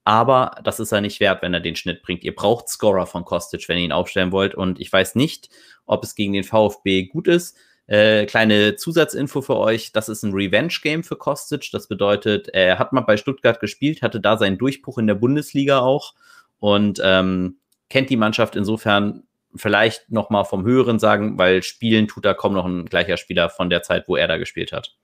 aber 0.06 0.52
das 0.62 0.78
ist 0.78 0.92
er 0.92 1.00
nicht 1.00 1.18
wert, 1.18 1.42
wenn 1.42 1.52
er 1.52 1.58
den 1.58 1.74
Schnitt 1.74 2.02
bringt. 2.02 2.22
Ihr 2.22 2.34
braucht 2.34 2.68
Scorer 2.68 3.06
von 3.06 3.24
Kostic, 3.24 3.68
wenn 3.68 3.78
ihr 3.78 3.86
ihn 3.86 3.92
aufstellen 3.92 4.30
wollt. 4.30 4.54
Und 4.54 4.80
ich 4.80 4.92
weiß 4.92 5.16
nicht, 5.16 5.50
ob 5.84 6.04
es 6.04 6.14
gegen 6.14 6.32
den 6.32 6.44
VfB 6.44 7.06
gut 7.06 7.26
ist. 7.26 7.56
Äh, 7.88 8.26
kleine 8.26 8.76
Zusatzinfo 8.76 9.42
für 9.42 9.56
euch: 9.56 9.90
Das 9.90 10.08
ist 10.08 10.22
ein 10.22 10.32
Revenge-Game 10.32 11.02
für 11.02 11.16
Kostic. 11.16 11.70
Das 11.72 11.88
bedeutet, 11.88 12.46
er 12.50 12.78
hat 12.78 12.92
mal 12.92 13.00
bei 13.00 13.16
Stuttgart 13.16 13.58
gespielt, 13.58 14.00
hatte 14.00 14.20
da 14.20 14.36
seinen 14.36 14.58
Durchbruch 14.58 14.98
in 14.98 15.08
der 15.08 15.16
Bundesliga 15.16 15.80
auch 15.80 16.14
und 16.60 17.00
ähm, 17.02 17.56
kennt 17.90 18.08
die 18.08 18.16
Mannschaft 18.16 18.54
insofern 18.54 19.24
vielleicht 19.56 20.08
noch 20.08 20.30
mal 20.30 20.44
vom 20.44 20.64
Höheren 20.64 21.00
sagen, 21.00 21.36
weil 21.36 21.64
spielen 21.64 22.06
tut 22.06 22.24
da 22.24 22.32
kaum 22.32 22.52
noch 22.52 22.64
ein 22.64 22.86
gleicher 22.86 23.16
Spieler 23.16 23.50
von 23.50 23.70
der 23.70 23.82
Zeit, 23.82 24.06
wo 24.06 24.14
er 24.14 24.28
da 24.28 24.36
gespielt 24.36 24.70
hat. 24.70 24.94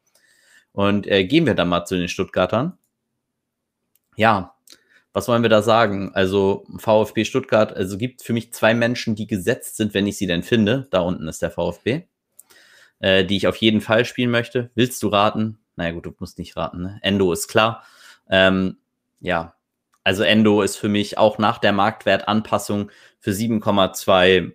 Und 0.70 1.08
äh, 1.08 1.24
gehen 1.24 1.44
wir 1.44 1.54
dann 1.54 1.68
mal 1.68 1.86
zu 1.86 1.96
den 1.96 2.08
Stuttgartern. 2.08 2.78
Ja, 4.14 4.54
was 5.12 5.28
wollen 5.28 5.42
wir 5.42 5.50
da 5.50 5.62
sagen? 5.62 6.10
Also 6.14 6.64
VfB 6.78 7.24
Stuttgart, 7.24 7.76
also 7.76 7.98
gibt 7.98 8.22
für 8.22 8.32
mich 8.32 8.52
zwei 8.52 8.74
Menschen, 8.74 9.14
die 9.14 9.26
gesetzt 9.26 9.76
sind, 9.76 9.94
wenn 9.94 10.06
ich 10.06 10.16
sie 10.16 10.26
denn 10.26 10.42
finde. 10.42 10.88
Da 10.90 11.00
unten 11.00 11.28
ist 11.28 11.42
der 11.42 11.50
VfB, 11.50 12.02
äh, 13.00 13.24
die 13.24 13.36
ich 13.36 13.46
auf 13.46 13.56
jeden 13.56 13.80
Fall 13.80 14.04
spielen 14.04 14.30
möchte. 14.30 14.70
Willst 14.74 15.02
du 15.02 15.08
raten? 15.08 15.58
Naja 15.76 15.92
gut, 15.92 16.06
du 16.06 16.14
musst 16.18 16.38
nicht 16.38 16.56
raten. 16.56 16.82
Ne? 16.82 16.98
Endo 17.02 17.32
ist 17.32 17.48
klar. 17.48 17.84
Ähm, 18.30 18.78
ja, 19.20 19.54
also 20.04 20.22
Endo 20.22 20.62
ist 20.62 20.76
für 20.76 20.88
mich 20.88 21.18
auch 21.18 21.38
nach 21.38 21.58
der 21.58 21.72
Marktwertanpassung 21.72 22.90
für 23.20 23.30
7,2, 23.30 24.52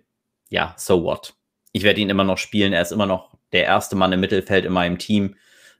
ja, 0.50 0.74
so 0.76 1.04
what. 1.04 1.34
Ich 1.72 1.82
werde 1.84 2.00
ihn 2.00 2.10
immer 2.10 2.24
noch 2.24 2.38
spielen. 2.38 2.72
Er 2.72 2.82
ist 2.82 2.92
immer 2.92 3.06
noch 3.06 3.36
der 3.52 3.64
erste 3.64 3.96
Mann 3.96 4.12
im 4.12 4.20
Mittelfeld 4.20 4.64
in 4.64 4.72
meinem 4.72 4.98
Team. 4.98 5.36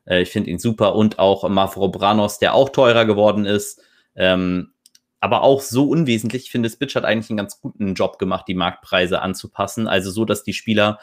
Äh, 0.06 0.22
ich 0.22 0.30
finde 0.30 0.50
ihn 0.50 0.58
super. 0.58 0.94
Und 0.94 1.18
auch 1.18 1.48
Mavrobranos, 1.48 2.38
der 2.38 2.54
auch 2.54 2.70
teurer 2.70 3.04
geworden 3.04 3.44
ist. 3.44 3.82
Ähm, 4.16 4.72
aber 5.20 5.42
auch 5.42 5.60
so 5.60 5.88
unwesentlich. 5.88 6.44
Ich 6.44 6.50
finde, 6.50 6.70
Spitch 6.70 6.94
hat 6.94 7.04
eigentlich 7.04 7.30
einen 7.30 7.38
ganz 7.38 7.60
guten 7.60 7.94
Job 7.94 8.18
gemacht, 8.18 8.46
die 8.46 8.54
Marktpreise 8.54 9.20
anzupassen. 9.20 9.88
Also 9.88 10.10
so, 10.10 10.24
dass 10.24 10.44
die 10.44 10.52
Spieler 10.52 11.00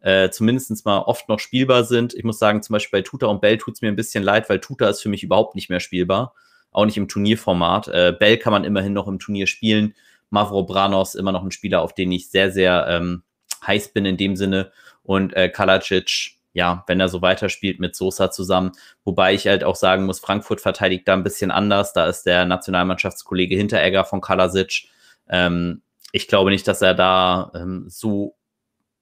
äh, 0.00 0.30
zumindest 0.30 0.84
mal 0.86 0.98
oft 0.98 1.28
noch 1.28 1.40
spielbar 1.40 1.84
sind. 1.84 2.14
Ich 2.14 2.24
muss 2.24 2.38
sagen, 2.38 2.62
zum 2.62 2.74
Beispiel 2.74 3.00
bei 3.00 3.02
Tuta 3.02 3.26
und 3.26 3.40
Bell 3.40 3.58
tut 3.58 3.74
es 3.74 3.82
mir 3.82 3.88
ein 3.88 3.96
bisschen 3.96 4.24
leid, 4.24 4.48
weil 4.48 4.60
Tuta 4.60 4.88
ist 4.88 5.02
für 5.02 5.08
mich 5.08 5.22
überhaupt 5.22 5.54
nicht 5.54 5.68
mehr 5.68 5.80
spielbar. 5.80 6.34
Auch 6.70 6.86
nicht 6.86 6.96
im 6.96 7.08
Turnierformat. 7.08 7.88
Äh, 7.88 8.14
Bell 8.18 8.38
kann 8.38 8.52
man 8.52 8.64
immerhin 8.64 8.92
noch 8.92 9.08
im 9.08 9.18
Turnier 9.18 9.46
spielen. 9.46 9.94
Mavro 10.30 10.62
Branos 10.64 11.14
immer 11.14 11.32
noch 11.32 11.42
ein 11.42 11.50
Spieler, 11.50 11.82
auf 11.82 11.94
den 11.94 12.12
ich 12.12 12.30
sehr, 12.30 12.50
sehr 12.50 12.86
ähm, 12.88 13.22
heiß 13.66 13.92
bin 13.92 14.04
in 14.04 14.16
dem 14.16 14.36
Sinne. 14.36 14.72
Und 15.02 15.34
äh, 15.34 15.48
Kalacic, 15.48 16.37
ja, 16.58 16.82
wenn 16.88 16.98
er 16.98 17.08
so 17.08 17.22
weiterspielt 17.22 17.78
mit 17.78 17.94
Sosa 17.94 18.32
zusammen. 18.32 18.72
Wobei 19.04 19.32
ich 19.32 19.46
halt 19.46 19.62
auch 19.62 19.76
sagen 19.76 20.06
muss, 20.06 20.18
Frankfurt 20.18 20.60
verteidigt 20.60 21.06
da 21.06 21.12
ein 21.12 21.22
bisschen 21.22 21.52
anders. 21.52 21.92
Da 21.92 22.08
ist 22.08 22.24
der 22.24 22.46
Nationalmannschaftskollege 22.46 23.54
Hinteregger 23.54 24.04
von 24.04 24.20
Kalasic. 24.20 24.88
Ähm, 25.28 25.82
ich 26.10 26.26
glaube 26.26 26.50
nicht, 26.50 26.66
dass 26.66 26.82
er 26.82 26.94
da 26.94 27.52
ähm, 27.54 27.84
so, 27.88 28.34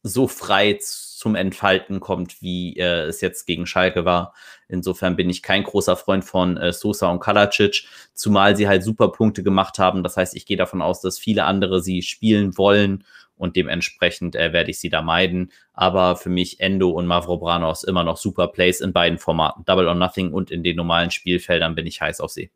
so 0.07 0.29
frei 0.29 0.79
zum 0.81 1.35
Entfalten 1.35 2.01
kommt, 2.01 2.41
wie 2.43 2.77
äh, 2.77 3.05
es 3.07 3.21
jetzt 3.21 3.47
gegen 3.47 3.67
Schalke 3.67 4.05
war. 4.05 4.35
Insofern 4.69 5.17
bin 5.17 5.31
ich 5.31 5.43
kein 5.43 5.63
großer 5.63 5.97
Freund 5.97 6.25
von 6.25 6.57
äh, 6.57 6.73
Sosa 6.73 7.11
und 7.11 7.21
Kalacic, 7.21 7.87
zumal 8.15 8.57
sie 8.57 8.69
halt 8.69 8.85
super 8.85 9.09
Punkte 9.11 9.43
gemacht 9.43 9.79
haben. 9.79 10.03
Das 10.03 10.17
heißt, 10.17 10.37
ich 10.37 10.47
gehe 10.47 10.57
davon 10.57 10.83
aus, 10.83 11.01
dass 11.01 11.19
viele 11.19 11.45
andere 11.45 11.81
sie 11.81 12.03
spielen 12.03 12.57
wollen 12.59 13.05
und 13.37 13.57
dementsprechend 13.57 14.37
äh, 14.37 14.53
werde 14.53 14.71
ich 14.71 14.79
sie 14.79 14.89
da 14.89 15.03
meiden. 15.03 15.53
Aber 15.73 16.17
für 16.17 16.29
mich 16.29 16.61
Endo 16.61 16.91
und 16.91 17.07
Mavrobranos 17.07 17.85
immer 17.85 18.05
noch 18.05 18.17
super 18.17 18.49
Plays 18.49 18.81
in 18.81 18.93
beiden 18.93 19.19
Formaten, 19.19 19.65
Double 19.65 19.89
or 19.89 19.95
Nothing 19.95 20.33
und 20.33 20.51
in 20.51 20.63
den 20.63 20.77
normalen 20.77 21.11
Spielfeldern 21.11 21.75
bin 21.75 21.87
ich 21.87 22.01
heiß 22.01 22.21
auf 22.21 22.31
sie. 22.31 22.51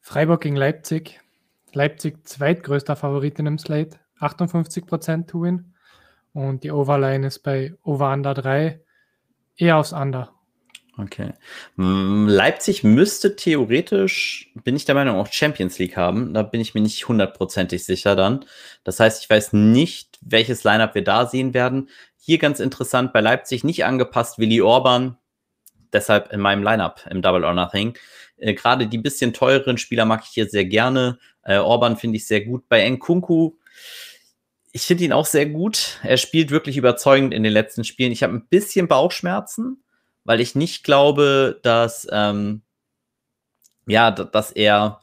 Freiburg 0.00 0.42
gegen 0.42 0.56
Leipzig. 0.56 1.20
Leipzig 1.72 2.26
zweitgrößter 2.26 2.96
Favorit 2.96 3.38
in 3.38 3.44
dem 3.44 3.58
Slate, 3.58 3.98
58% 4.20 5.26
to 5.26 5.42
win. 5.42 5.74
Und 6.36 6.64
die 6.64 6.70
Overline 6.70 7.26
ist 7.26 7.38
bei 7.38 7.72
Over 7.82 8.12
Under 8.12 8.34
3 8.34 8.78
eher 9.56 9.78
aufs 9.78 9.94
Under. 9.94 10.34
Okay. 10.98 11.32
Leipzig 11.76 12.84
müsste 12.84 13.36
theoretisch, 13.36 14.52
bin 14.62 14.76
ich 14.76 14.84
der 14.84 14.94
Meinung, 14.94 15.16
auch 15.16 15.32
Champions 15.32 15.78
League 15.78 15.96
haben. 15.96 16.34
Da 16.34 16.42
bin 16.42 16.60
ich 16.60 16.74
mir 16.74 16.82
nicht 16.82 17.08
hundertprozentig 17.08 17.86
sicher 17.86 18.16
dann. 18.16 18.44
Das 18.84 19.00
heißt, 19.00 19.22
ich 19.22 19.30
weiß 19.30 19.54
nicht, 19.54 20.18
welches 20.20 20.62
Lineup 20.62 20.94
wir 20.94 21.04
da 21.04 21.24
sehen 21.24 21.54
werden. 21.54 21.88
Hier 22.18 22.36
ganz 22.36 22.60
interessant, 22.60 23.14
bei 23.14 23.22
Leipzig 23.22 23.64
nicht 23.64 23.86
angepasst, 23.86 24.38
Willi 24.38 24.60
Orban. 24.60 25.16
Deshalb 25.94 26.34
in 26.34 26.40
meinem 26.40 26.62
Lineup 26.62 27.00
im 27.10 27.22
Double 27.22 27.44
or 27.44 27.54
Nothing. 27.54 27.96
Äh, 28.36 28.52
Gerade 28.52 28.88
die 28.88 28.98
bisschen 28.98 29.32
teureren 29.32 29.78
Spieler 29.78 30.04
mag 30.04 30.22
ich 30.24 30.34
hier 30.34 30.50
sehr 30.50 30.66
gerne. 30.66 31.18
Äh, 31.44 31.56
Orban 31.56 31.96
finde 31.96 32.18
ich 32.18 32.26
sehr 32.26 32.42
gut. 32.42 32.68
Bei 32.68 32.86
Nkunku, 32.86 33.56
ich 34.76 34.82
finde 34.82 35.04
ihn 35.04 35.12
auch 35.12 35.26
sehr 35.26 35.46
gut. 35.46 35.98
Er 36.02 36.16
spielt 36.16 36.50
wirklich 36.50 36.76
überzeugend 36.76 37.34
in 37.34 37.42
den 37.42 37.52
letzten 37.52 37.84
Spielen. 37.84 38.12
Ich 38.12 38.22
habe 38.22 38.34
ein 38.34 38.46
bisschen 38.48 38.88
Bauchschmerzen 38.88 39.82
weil 40.26 40.40
ich 40.40 40.56
nicht 40.56 40.84
glaube, 40.84 41.60
dass, 41.62 42.06
ähm, 42.10 42.62
ja, 43.86 44.10
dass 44.10 44.50
er, 44.50 45.00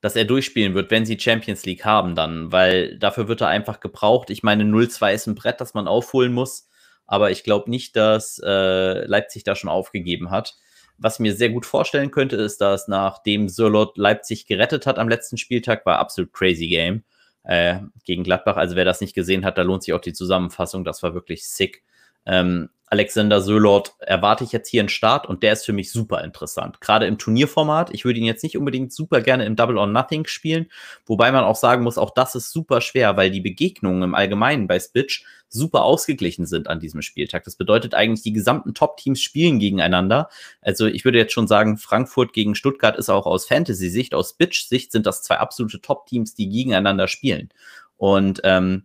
dass 0.00 0.16
er 0.16 0.24
durchspielen 0.24 0.74
wird, 0.74 0.90
wenn 0.90 1.06
sie 1.06 1.20
Champions 1.20 1.64
League 1.66 1.84
haben 1.84 2.14
dann, 2.14 2.50
weil 2.50 2.98
dafür 2.98 3.28
wird 3.28 3.42
er 3.42 3.48
einfach 3.48 3.80
gebraucht. 3.80 4.30
Ich 4.30 4.42
meine, 4.42 4.64
0-2 4.64 5.12
ist 5.12 5.26
ein 5.26 5.34
Brett, 5.34 5.60
das 5.60 5.74
man 5.74 5.86
aufholen 5.86 6.32
muss, 6.32 6.68
aber 7.06 7.30
ich 7.30 7.44
glaube 7.44 7.70
nicht, 7.70 7.94
dass 7.96 8.40
äh, 8.42 9.04
Leipzig 9.04 9.44
da 9.44 9.54
schon 9.54 9.70
aufgegeben 9.70 10.30
hat. 10.30 10.56
Was 10.96 11.14
ich 11.14 11.20
mir 11.20 11.34
sehr 11.34 11.50
gut 11.50 11.66
vorstellen 11.66 12.10
könnte, 12.10 12.36
ist, 12.36 12.60
dass 12.60 12.88
nachdem 12.88 13.48
Sörlot 13.48 13.98
Leipzig 13.98 14.46
gerettet 14.46 14.86
hat 14.86 14.98
am 14.98 15.08
letzten 15.08 15.36
Spieltag, 15.36 15.84
war 15.84 15.98
absolut 15.98 16.32
crazy 16.32 16.68
Game 16.68 17.04
äh, 17.44 17.80
gegen 18.04 18.24
Gladbach. 18.24 18.56
Also 18.56 18.76
wer 18.76 18.84
das 18.84 19.00
nicht 19.00 19.14
gesehen 19.14 19.44
hat, 19.44 19.58
da 19.58 19.62
lohnt 19.62 19.82
sich 19.82 19.94
auch 19.94 20.00
die 20.00 20.12
Zusammenfassung. 20.12 20.84
Das 20.84 21.02
war 21.02 21.14
wirklich 21.14 21.46
sick. 21.46 21.82
Ähm, 22.26 22.70
Alexander 22.92 23.40
Sölord 23.40 23.94
erwarte 24.00 24.44
ich 24.44 24.52
jetzt 24.52 24.68
hier 24.68 24.82
einen 24.82 24.90
Start 24.90 25.26
und 25.26 25.42
der 25.42 25.54
ist 25.54 25.64
für 25.64 25.72
mich 25.72 25.90
super 25.90 26.22
interessant. 26.22 26.78
Gerade 26.82 27.06
im 27.06 27.16
Turnierformat. 27.16 27.88
Ich 27.94 28.04
würde 28.04 28.20
ihn 28.20 28.26
jetzt 28.26 28.42
nicht 28.42 28.58
unbedingt 28.58 28.92
super 28.92 29.22
gerne 29.22 29.46
im 29.46 29.56
Double 29.56 29.78
or 29.78 29.86
Nothing 29.86 30.26
spielen, 30.26 30.66
wobei 31.06 31.32
man 31.32 31.42
auch 31.42 31.56
sagen 31.56 31.84
muss, 31.84 31.96
auch 31.96 32.10
das 32.10 32.34
ist 32.34 32.52
super 32.52 32.82
schwer, 32.82 33.16
weil 33.16 33.30
die 33.30 33.40
Begegnungen 33.40 34.02
im 34.02 34.14
Allgemeinen 34.14 34.66
bei 34.66 34.78
Spitch 34.78 35.24
super 35.48 35.84
ausgeglichen 35.84 36.44
sind 36.44 36.68
an 36.68 36.80
diesem 36.80 37.00
Spieltag. 37.00 37.44
Das 37.44 37.56
bedeutet 37.56 37.94
eigentlich, 37.94 38.24
die 38.24 38.34
gesamten 38.34 38.74
Top-Teams 38.74 39.22
spielen 39.22 39.58
gegeneinander. 39.58 40.28
Also 40.60 40.84
ich 40.84 41.06
würde 41.06 41.16
jetzt 41.16 41.32
schon 41.32 41.48
sagen, 41.48 41.78
Frankfurt 41.78 42.34
gegen 42.34 42.54
Stuttgart 42.54 42.98
ist 42.98 43.08
auch 43.08 43.24
aus 43.24 43.46
Fantasy-Sicht, 43.46 44.12
aus 44.12 44.32
Spitch-Sicht 44.32 44.92
sind 44.92 45.06
das 45.06 45.22
zwei 45.22 45.38
absolute 45.38 45.80
Top-Teams, 45.80 46.34
die 46.34 46.50
gegeneinander 46.50 47.08
spielen. 47.08 47.48
Und 47.96 48.42
ähm, 48.44 48.84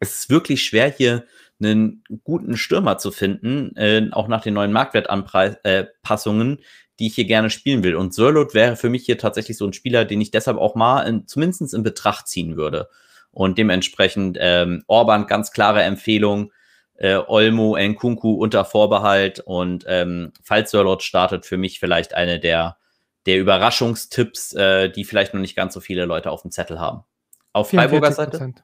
es 0.00 0.18
ist 0.18 0.30
wirklich 0.30 0.64
schwer 0.64 0.90
hier 0.90 1.24
einen 1.60 2.04
guten 2.24 2.56
Stürmer 2.56 2.98
zu 2.98 3.10
finden, 3.10 3.74
äh, 3.76 4.08
auch 4.12 4.28
nach 4.28 4.42
den 4.42 4.54
neuen 4.54 4.72
Marktwertanpassungen, 4.72 6.58
äh, 6.58 6.62
die 6.98 7.06
ich 7.08 7.14
hier 7.14 7.24
gerne 7.24 7.50
spielen 7.50 7.82
will. 7.82 7.94
Und 7.94 8.14
Sörlot 8.14 8.54
wäre 8.54 8.76
für 8.76 8.90
mich 8.90 9.04
hier 9.04 9.18
tatsächlich 9.18 9.56
so 9.56 9.66
ein 9.66 9.72
Spieler, 9.72 10.04
den 10.04 10.20
ich 10.20 10.30
deshalb 10.30 10.58
auch 10.58 10.74
mal 10.74 11.02
in, 11.02 11.26
zumindest 11.26 11.74
in 11.74 11.82
Betracht 11.82 12.28
ziehen 12.28 12.56
würde. 12.56 12.88
Und 13.30 13.58
dementsprechend 13.58 14.38
ähm, 14.40 14.82
Orban 14.86 15.26
ganz 15.26 15.50
klare 15.50 15.82
Empfehlung, 15.82 16.52
äh, 16.94 17.16
Olmo, 17.26 17.76
Nkunku 17.76 18.32
unter 18.32 18.64
Vorbehalt 18.64 19.40
und 19.40 19.84
ähm, 19.86 20.32
falls 20.42 20.70
Sörlot 20.70 21.02
startet, 21.02 21.44
für 21.44 21.58
mich 21.58 21.78
vielleicht 21.78 22.14
eine 22.14 22.40
der, 22.40 22.78
der 23.26 23.38
Überraschungstipps, 23.38 24.54
äh, 24.54 24.88
die 24.88 25.04
vielleicht 25.04 25.34
noch 25.34 25.40
nicht 25.40 25.56
ganz 25.56 25.74
so 25.74 25.80
viele 25.80 26.06
Leute 26.06 26.30
auf 26.30 26.42
dem 26.42 26.50
Zettel 26.50 26.80
haben. 26.80 27.04
Auf 27.52 27.70
Freiburger 27.70 28.12
Seite? 28.12 28.54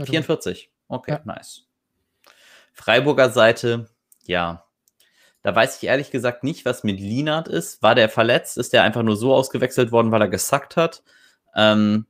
44. 0.00 0.70
Okay, 0.88 1.12
ja. 1.12 1.20
nice. 1.24 1.66
Freiburger 2.80 3.30
Seite, 3.30 3.90
ja, 4.24 4.64
da 5.42 5.54
weiß 5.54 5.76
ich 5.76 5.84
ehrlich 5.88 6.10
gesagt 6.10 6.44
nicht, 6.44 6.64
was 6.64 6.82
mit 6.82 6.98
Linard 6.98 7.46
ist. 7.46 7.82
War 7.82 7.94
der 7.94 8.08
verletzt? 8.08 8.58
Ist 8.58 8.72
der 8.72 8.82
einfach 8.82 9.02
nur 9.02 9.16
so 9.16 9.34
ausgewechselt 9.34 9.92
worden, 9.92 10.10
weil 10.10 10.22
er 10.22 10.28
gesackt 10.28 10.76
hat? 10.76 11.02
Ähm, 11.54 12.06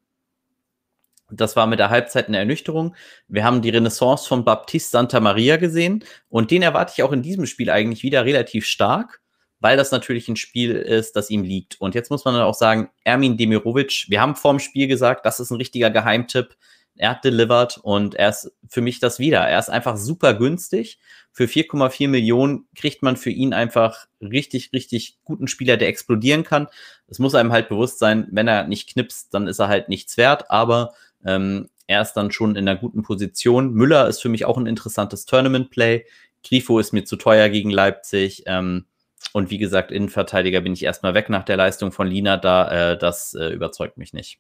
das 1.28 1.56
war 1.56 1.66
mit 1.66 1.78
der 1.78 1.90
Halbzeit 1.90 2.28
eine 2.28 2.38
Ernüchterung. 2.38 2.94
Wir 3.28 3.44
haben 3.44 3.62
die 3.62 3.70
Renaissance 3.70 4.28
von 4.28 4.44
Baptiste 4.44 4.90
Santa 4.90 5.20
Maria 5.20 5.56
gesehen 5.56 6.04
und 6.28 6.50
den 6.50 6.62
erwarte 6.62 6.92
ich 6.96 7.02
auch 7.02 7.12
in 7.12 7.22
diesem 7.22 7.46
Spiel 7.46 7.70
eigentlich 7.70 8.02
wieder 8.02 8.24
relativ 8.24 8.66
stark, 8.66 9.20
weil 9.60 9.76
das 9.76 9.90
natürlich 9.90 10.28
ein 10.28 10.36
Spiel 10.36 10.74
ist, 10.74 11.16
das 11.16 11.30
ihm 11.30 11.42
liegt. 11.42 11.80
Und 11.80 11.94
jetzt 11.94 12.10
muss 12.10 12.24
man 12.24 12.34
dann 12.34 12.44
auch 12.44 12.54
sagen, 12.54 12.90
Ermin 13.04 13.36
Demirovic, 13.36 14.06
wir 14.08 14.20
haben 14.20 14.36
vorm 14.36 14.58
Spiel 14.58 14.88
gesagt, 14.88 15.26
das 15.26 15.40
ist 15.40 15.50
ein 15.50 15.56
richtiger 15.56 15.90
Geheimtipp. 15.90 16.56
Er 17.00 17.12
hat 17.12 17.24
delivered 17.24 17.78
und 17.78 18.14
er 18.14 18.28
ist 18.28 18.52
für 18.68 18.82
mich 18.82 19.00
das 19.00 19.18
wieder. 19.18 19.40
Er 19.40 19.58
ist 19.58 19.70
einfach 19.70 19.96
super 19.96 20.34
günstig. 20.34 20.98
Für 21.32 21.44
4,4 21.44 22.08
Millionen 22.08 22.68
kriegt 22.76 23.02
man 23.02 23.16
für 23.16 23.30
ihn 23.30 23.54
einfach 23.54 24.06
richtig, 24.20 24.70
richtig 24.74 25.16
guten 25.24 25.48
Spieler, 25.48 25.78
der 25.78 25.88
explodieren 25.88 26.44
kann. 26.44 26.68
Es 27.06 27.18
muss 27.18 27.34
einem 27.34 27.52
halt 27.52 27.70
bewusst 27.70 28.00
sein, 28.00 28.28
wenn 28.32 28.48
er 28.48 28.66
nicht 28.66 28.92
knipst, 28.92 29.32
dann 29.32 29.46
ist 29.46 29.60
er 29.60 29.68
halt 29.68 29.88
nichts 29.88 30.18
wert, 30.18 30.50
aber 30.50 30.92
ähm, 31.24 31.70
er 31.86 32.02
ist 32.02 32.12
dann 32.12 32.32
schon 32.32 32.54
in 32.54 32.68
einer 32.68 32.78
guten 32.78 33.02
Position. 33.02 33.72
Müller 33.72 34.06
ist 34.06 34.20
für 34.20 34.28
mich 34.28 34.44
auch 34.44 34.58
ein 34.58 34.66
interessantes 34.66 35.24
Tournament-Play. 35.24 36.04
Grifo 36.46 36.78
ist 36.78 36.92
mir 36.92 37.04
zu 37.04 37.16
teuer 37.16 37.48
gegen 37.48 37.70
Leipzig. 37.70 38.42
Ähm, 38.44 38.84
und 39.32 39.50
wie 39.50 39.58
gesagt, 39.58 39.90
Innenverteidiger 39.90 40.60
bin 40.60 40.74
ich 40.74 40.82
erstmal 40.82 41.14
weg 41.14 41.30
nach 41.30 41.44
der 41.44 41.56
Leistung 41.56 41.92
von 41.92 42.06
Lina 42.06 42.36
da. 42.36 42.92
Äh, 42.92 42.98
das 42.98 43.32
äh, 43.32 43.48
überzeugt 43.48 43.96
mich 43.96 44.12
nicht. 44.12 44.38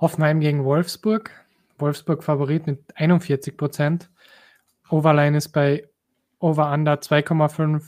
Hoffenheim 0.00 0.40
gegen 0.40 0.64
Wolfsburg. 0.64 1.30
Wolfsburg 1.78 2.24
Favorit 2.24 2.66
mit 2.66 2.80
41 2.94 3.56
Prozent. 3.56 4.10
Overline 4.88 5.36
ist 5.36 5.48
bei 5.48 5.88
Over 6.38 6.72
Under 6.72 6.94
2,5. 6.94 7.82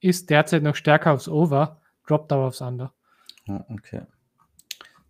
Ist 0.00 0.30
derzeit 0.30 0.62
noch 0.62 0.76
stärker 0.76 1.12
aufs 1.12 1.28
Over, 1.28 1.80
droppt 2.06 2.32
aber 2.32 2.46
aufs 2.46 2.60
Under. 2.60 2.92
Okay. 3.70 4.02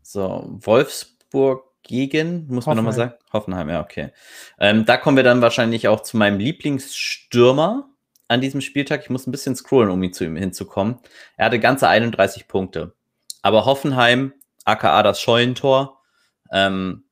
So, 0.03 0.47
Wolfsburg 0.49 1.65
gegen, 1.83 2.47
muss 2.49 2.67
Hoffenheim. 2.67 2.67
man 2.67 2.77
nochmal 2.77 2.93
sagen? 2.93 3.13
Hoffenheim, 3.33 3.69
ja, 3.69 3.81
okay. 3.81 4.11
Ähm, 4.59 4.85
da 4.85 4.97
kommen 4.97 5.17
wir 5.17 5.25
dann 5.25 5.43
wahrscheinlich 5.43 5.89
auch 5.89 6.03
zu 6.03 6.17
meinem 6.17 6.39
Lieblingsstürmer 6.39 7.89
an 8.29 8.41
diesem 8.41 8.61
Spieltag. 8.61 9.03
Ich 9.03 9.11
muss 9.11 9.27
ein 9.27 9.33
bisschen 9.33 9.57
scrollen, 9.57 9.91
um 9.91 10.03
ihn 10.03 10.13
zu 10.13 10.25
ihm 10.25 10.37
hinzukommen. 10.37 10.99
Er 11.37 11.47
hatte 11.47 11.59
ganze 11.59 11.89
31 11.89 12.47
Punkte. 12.47 12.95
Aber 13.43 13.65
Hoffenheim, 13.65 14.33
aka 14.65 15.03
das 15.03 15.21
Scheunentor, 15.21 15.98
ähm, 16.53 17.05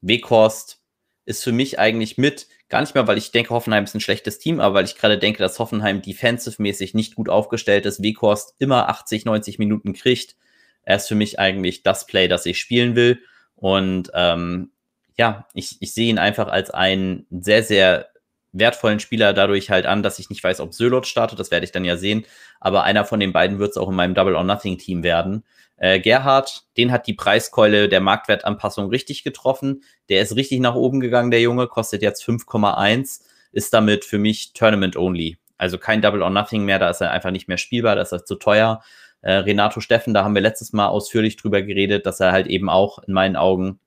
Weghorst 0.00 0.80
ist 1.24 1.42
für 1.42 1.52
mich 1.52 1.78
eigentlich 1.78 2.18
mit, 2.18 2.46
gar 2.68 2.80
nicht 2.80 2.94
mehr, 2.94 3.06
weil 3.06 3.18
ich 3.18 3.32
denke, 3.32 3.50
Hoffenheim 3.50 3.84
ist 3.84 3.94
ein 3.94 4.00
schlechtes 4.00 4.38
Team, 4.38 4.60
aber 4.60 4.76
weil 4.76 4.84
ich 4.84 4.96
gerade 4.96 5.18
denke, 5.18 5.38
dass 5.38 5.58
Hoffenheim 5.58 6.02
defensive-mäßig 6.02 6.94
nicht 6.94 7.14
gut 7.14 7.28
aufgestellt 7.28 7.86
ist. 7.86 8.02
Weghorst 8.02 8.54
immer 8.58 8.88
80, 8.88 9.24
90 9.24 9.58
Minuten 9.58 9.92
kriegt. 9.92 10.36
Er 10.82 10.96
ist 10.96 11.08
für 11.08 11.14
mich 11.14 11.38
eigentlich 11.38 11.82
das 11.82 12.06
Play, 12.06 12.28
das 12.28 12.46
ich 12.46 12.60
spielen 12.60 12.94
will. 12.96 13.20
Und 13.56 14.10
ähm, 14.14 14.70
ja, 15.16 15.46
ich, 15.54 15.76
ich 15.80 15.94
sehe 15.94 16.10
ihn 16.10 16.18
einfach 16.18 16.48
als 16.48 16.70
einen 16.70 17.26
sehr, 17.30 17.62
sehr 17.62 18.08
wertvollen 18.58 19.00
Spieler 19.00 19.32
dadurch 19.32 19.70
halt 19.70 19.86
an, 19.86 20.02
dass 20.02 20.18
ich 20.18 20.30
nicht 20.30 20.42
weiß, 20.42 20.60
ob 20.60 20.74
Sölot 20.74 21.06
startet, 21.06 21.38
das 21.38 21.50
werde 21.50 21.64
ich 21.64 21.72
dann 21.72 21.84
ja 21.84 21.96
sehen. 21.96 22.24
Aber 22.60 22.84
einer 22.84 23.04
von 23.04 23.20
den 23.20 23.32
beiden 23.32 23.58
wird 23.58 23.70
es 23.70 23.76
auch 23.76 23.88
in 23.88 23.94
meinem 23.94 24.14
Double 24.14 24.36
or 24.36 24.44
Nothing 24.44 24.78
Team 24.78 25.02
werden. 25.02 25.44
Äh, 25.76 26.00
Gerhard, 26.00 26.64
den 26.76 26.90
hat 26.90 27.06
die 27.06 27.14
Preiskeule 27.14 27.88
der 27.88 28.00
Marktwertanpassung 28.00 28.88
richtig 28.88 29.24
getroffen. 29.24 29.82
Der 30.08 30.22
ist 30.22 30.36
richtig 30.36 30.60
nach 30.60 30.74
oben 30.74 31.00
gegangen, 31.00 31.30
der 31.30 31.40
Junge, 31.40 31.66
kostet 31.66 32.02
jetzt 32.02 32.24
5,1, 32.24 33.22
ist 33.52 33.74
damit 33.74 34.04
für 34.04 34.18
mich 34.18 34.52
Tournament 34.54 34.96
only. 34.96 35.38
Also 35.58 35.78
kein 35.78 36.02
Double 36.02 36.22
or 36.22 36.30
Nothing 36.30 36.64
mehr, 36.64 36.78
da 36.78 36.90
ist 36.90 37.00
er 37.00 37.10
einfach 37.10 37.30
nicht 37.30 37.48
mehr 37.48 37.58
spielbar, 37.58 37.96
da 37.96 38.02
ist 38.02 38.12
er 38.12 38.24
zu 38.24 38.36
teuer. 38.36 38.82
Äh, 39.22 39.32
Renato 39.32 39.80
Steffen, 39.80 40.14
da 40.14 40.24
haben 40.24 40.34
wir 40.34 40.42
letztes 40.42 40.72
Mal 40.72 40.88
ausführlich 40.88 41.36
drüber 41.36 41.62
geredet, 41.62 42.06
dass 42.06 42.20
er 42.20 42.32
halt 42.32 42.46
eben 42.46 42.68
auch 42.70 42.98
in 43.00 43.12
meinen 43.14 43.36
Augen 43.36 43.80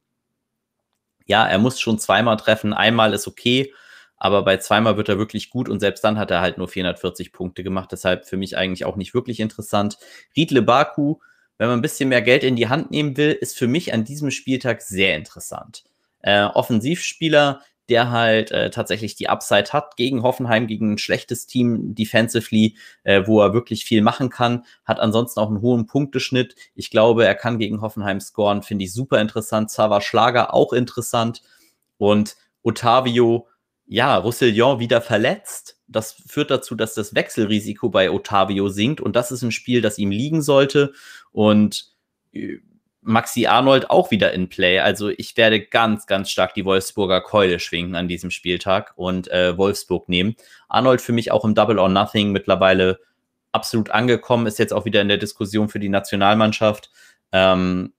Ja, 1.26 1.48
er 1.48 1.60
muss 1.60 1.80
schon 1.80 2.00
zweimal 2.00 2.38
treffen. 2.38 2.74
Einmal 2.74 3.14
ist 3.14 3.28
okay, 3.28 3.72
aber 4.20 4.44
bei 4.44 4.58
zweimal 4.58 4.98
wird 4.98 5.10
er 5.10 5.18
wirklich 5.18 5.50
gut 5.50 5.70
und 5.70 5.80
selbst 5.80 6.04
dann 6.04 6.20
hat 6.20 6.30
er 6.30 6.42
halt 6.42 6.58
nur 6.58 6.68
440 6.68 7.32
Punkte 7.32 7.64
gemacht. 7.64 7.92
Deshalb 7.92 8.26
für 8.28 8.38
mich 8.38 8.58
eigentlich 8.58 8.86
auch 8.86 8.98
nicht 8.98 9.14
wirklich 9.14 9.40
interessant. 9.40 9.98
Riedle 10.36 10.62
Baku, 10.62 11.16
wenn 11.58 11.70
man 11.70 11.80
ein 11.80 11.82
bisschen 11.82 12.10
mehr 12.10 12.22
Geld 12.22 12.44
in 12.44 12.56
die 12.56 12.68
Hand 12.68 12.92
nehmen 12.92 13.18
will, 13.18 13.32
ist 13.32 13.58
für 13.58 13.68
mich 13.68 13.94
an 13.94 14.04
diesem 14.04 14.30
Spieltag 14.30 14.82
sehr 14.82 15.16
interessant. 15.16 15.84
Äh, 16.22 16.44
Offensivspieler, 16.44 17.62
der 17.88 18.12
halt 18.12 18.52
äh, 18.52 18.70
tatsächlich 18.70 19.16
die 19.16 19.30
Upside 19.30 19.72
hat 19.72 19.98
gegen 19.98 20.22
Hoffenheim, 20.22 20.68
gegen 20.68 20.94
ein 20.94 20.98
schlechtes 20.98 21.48
Team 21.48 21.96
defensively, 21.96 22.78
äh, 23.04 23.24
wo 23.26 23.42
er 23.42 23.54
wirklich 23.54 23.84
viel 23.86 24.02
machen 24.02 24.30
kann, 24.30 24.64
hat 24.86 25.00
ansonsten 25.00 25.40
auch 25.40 25.50
einen 25.50 25.62
hohen 25.62 25.88
Punkteschnitt. 25.88 26.56
Ich 26.76 26.92
glaube, 26.92 27.26
er 27.26 27.36
kann 27.36 27.58
gegen 27.58 27.82
Hoffenheim 27.82 28.20
scoren, 28.20 28.64
finde 28.64 28.86
ich 28.86 28.94
super 28.94 29.20
interessant. 29.20 29.72
Zava 29.72 30.02
Schlager 30.02 30.54
auch 30.54 30.72
interessant 30.72 31.42
und 31.98 32.36
Otavio, 32.62 33.48
ja, 33.90 34.18
Roussillon 34.18 34.80
wieder 34.80 35.02
verletzt. 35.02 35.80
Das 35.88 36.14
führt 36.28 36.52
dazu, 36.52 36.76
dass 36.76 36.94
das 36.94 37.16
Wechselrisiko 37.16 37.90
bei 37.90 38.12
Otavio 38.12 38.70
sinkt 38.70 39.02
und 39.02 39.16
das 39.16 39.32
ist 39.32 39.42
ein 39.42 39.52
Spiel, 39.52 39.82
das 39.82 39.98
ihm 39.98 40.12
liegen 40.12 40.44
sollte 40.44 40.94
und 41.32 41.88
äh, 42.32 42.60
Maxi 43.02 43.48
Arnold 43.48 43.90
auch 43.90 44.12
wieder 44.12 44.34
in 44.34 44.50
Play. 44.50 44.80
Also 44.80 45.10
ich 45.10 45.36
werde 45.38 45.62
ganz, 45.62 46.06
ganz 46.06 46.30
stark 46.30 46.54
die 46.54 46.66
Wolfsburger 46.66 47.22
Keule 47.22 47.60
schwingen 47.60 47.96
an 47.96 48.08
diesem 48.08 48.30
Spieltag 48.30 48.94
und 48.96 49.30
äh, 49.30 49.58
Wolfsburg 49.58 50.08
nehmen. 50.08 50.36
Arnold 50.68 51.02
für 51.02 51.14
mich 51.14 51.32
auch 51.32 51.44
im 51.44 51.56
Double 51.56 51.80
or 51.80 51.90
Nothing 51.90 52.32
mittlerweile 52.32 53.00
absolut 53.52 53.90
angekommen, 53.90 54.46
ist 54.46 54.60
jetzt 54.60 54.74
auch 54.74 54.86
wieder 54.86 55.02
in 55.02 55.08
der 55.08 55.18
Diskussion 55.18 55.70
für 55.70 55.80
die 55.80 55.90
Nationalmannschaft. 55.90 56.92
Ähm, 57.32 57.94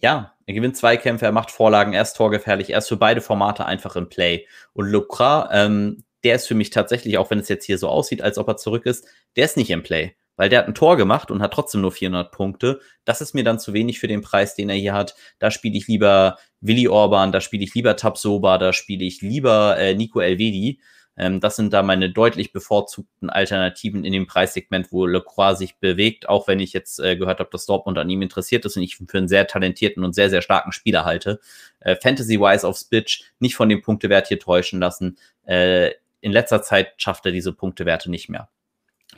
ja, 0.00 0.34
er 0.46 0.54
gewinnt 0.54 0.76
Zweikämpfe, 0.76 1.26
er 1.26 1.32
macht 1.32 1.50
Vorlagen, 1.50 1.92
er 1.92 2.02
ist 2.02 2.14
torgefährlich, 2.14 2.70
er 2.70 2.78
ist 2.78 2.88
für 2.88 2.96
beide 2.96 3.20
Formate 3.20 3.64
einfach 3.64 3.96
im 3.96 4.08
Play. 4.08 4.46
Und 4.72 4.88
Lucra, 4.88 5.48
ähm, 5.52 6.04
der 6.24 6.34
ist 6.34 6.48
für 6.48 6.54
mich 6.54 6.70
tatsächlich, 6.70 7.18
auch 7.18 7.30
wenn 7.30 7.38
es 7.38 7.48
jetzt 7.48 7.64
hier 7.64 7.78
so 7.78 7.88
aussieht, 7.88 8.22
als 8.22 8.38
ob 8.38 8.48
er 8.48 8.56
zurück 8.56 8.86
ist, 8.86 9.06
der 9.36 9.44
ist 9.44 9.56
nicht 9.56 9.70
im 9.70 9.82
Play 9.82 10.14
weil 10.40 10.48
der 10.48 10.60
hat 10.60 10.68
ein 10.68 10.74
Tor 10.74 10.96
gemacht 10.96 11.30
und 11.30 11.42
hat 11.42 11.52
trotzdem 11.52 11.82
nur 11.82 11.92
400 11.92 12.32
Punkte. 12.32 12.80
Das 13.04 13.20
ist 13.20 13.34
mir 13.34 13.44
dann 13.44 13.58
zu 13.58 13.74
wenig 13.74 14.00
für 14.00 14.08
den 14.08 14.22
Preis, 14.22 14.54
den 14.54 14.70
er 14.70 14.74
hier 14.74 14.94
hat. 14.94 15.14
Da 15.38 15.50
spiele 15.50 15.76
ich 15.76 15.86
lieber 15.86 16.38
Willi 16.62 16.88
Orban, 16.88 17.30
da 17.30 17.42
spiele 17.42 17.62
ich 17.62 17.74
lieber 17.74 17.94
Tabsoba, 17.94 18.56
da 18.56 18.72
spiele 18.72 19.04
ich 19.04 19.20
lieber 19.20 19.76
äh, 19.76 19.94
Nico 19.94 20.18
Elvedi. 20.18 20.80
Ähm, 21.20 21.38
das 21.38 21.56
sind 21.56 21.74
da 21.74 21.82
meine 21.82 22.10
deutlich 22.10 22.50
bevorzugten 22.50 23.28
Alternativen 23.28 24.06
in 24.06 24.12
dem 24.14 24.26
Preissegment, 24.26 24.90
wo 24.90 25.04
Lecroix 25.04 25.58
sich 25.58 25.76
bewegt, 25.76 26.26
auch 26.30 26.48
wenn 26.48 26.60
ich 26.60 26.72
jetzt 26.72 26.98
äh, 26.98 27.14
gehört 27.14 27.40
habe, 27.40 27.50
dass 27.52 27.66
Dortmund 27.66 27.98
an 27.98 28.08
ihm 28.08 28.22
interessiert 28.22 28.64
ist 28.64 28.78
und 28.78 28.82
ich 28.82 28.96
für 28.96 29.18
einen 29.18 29.28
sehr 29.28 29.46
talentierten 29.46 30.02
und 30.02 30.14
sehr, 30.14 30.30
sehr 30.30 30.40
starken 30.40 30.72
Spieler 30.72 31.04
halte. 31.04 31.38
Äh, 31.80 31.96
Fantasy-wise 31.96 32.66
aufs 32.66 32.84
Pitch, 32.84 33.24
nicht 33.38 33.54
von 33.54 33.68
dem 33.68 33.82
Punktewert 33.82 34.28
hier 34.28 34.38
täuschen 34.38 34.80
lassen. 34.80 35.18
Äh, 35.44 35.90
in 36.22 36.32
letzter 36.32 36.62
Zeit 36.62 36.94
schafft 36.96 37.26
er 37.26 37.32
diese 37.32 37.52
Punktewerte 37.52 38.10
nicht 38.10 38.30
mehr. 38.30 38.48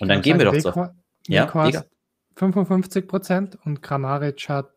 Und 0.00 0.08
dann 0.08 0.22
gehen 0.22 0.38
wir 0.38 0.46
doch 0.46 0.58
zu. 0.58 0.90
Ja, 1.28 1.44
Nikos 1.44 1.84
55 2.34 3.06
Prozent 3.06 3.58
und 3.64 3.80
Kramaric 3.80 4.48
hat 4.48 4.72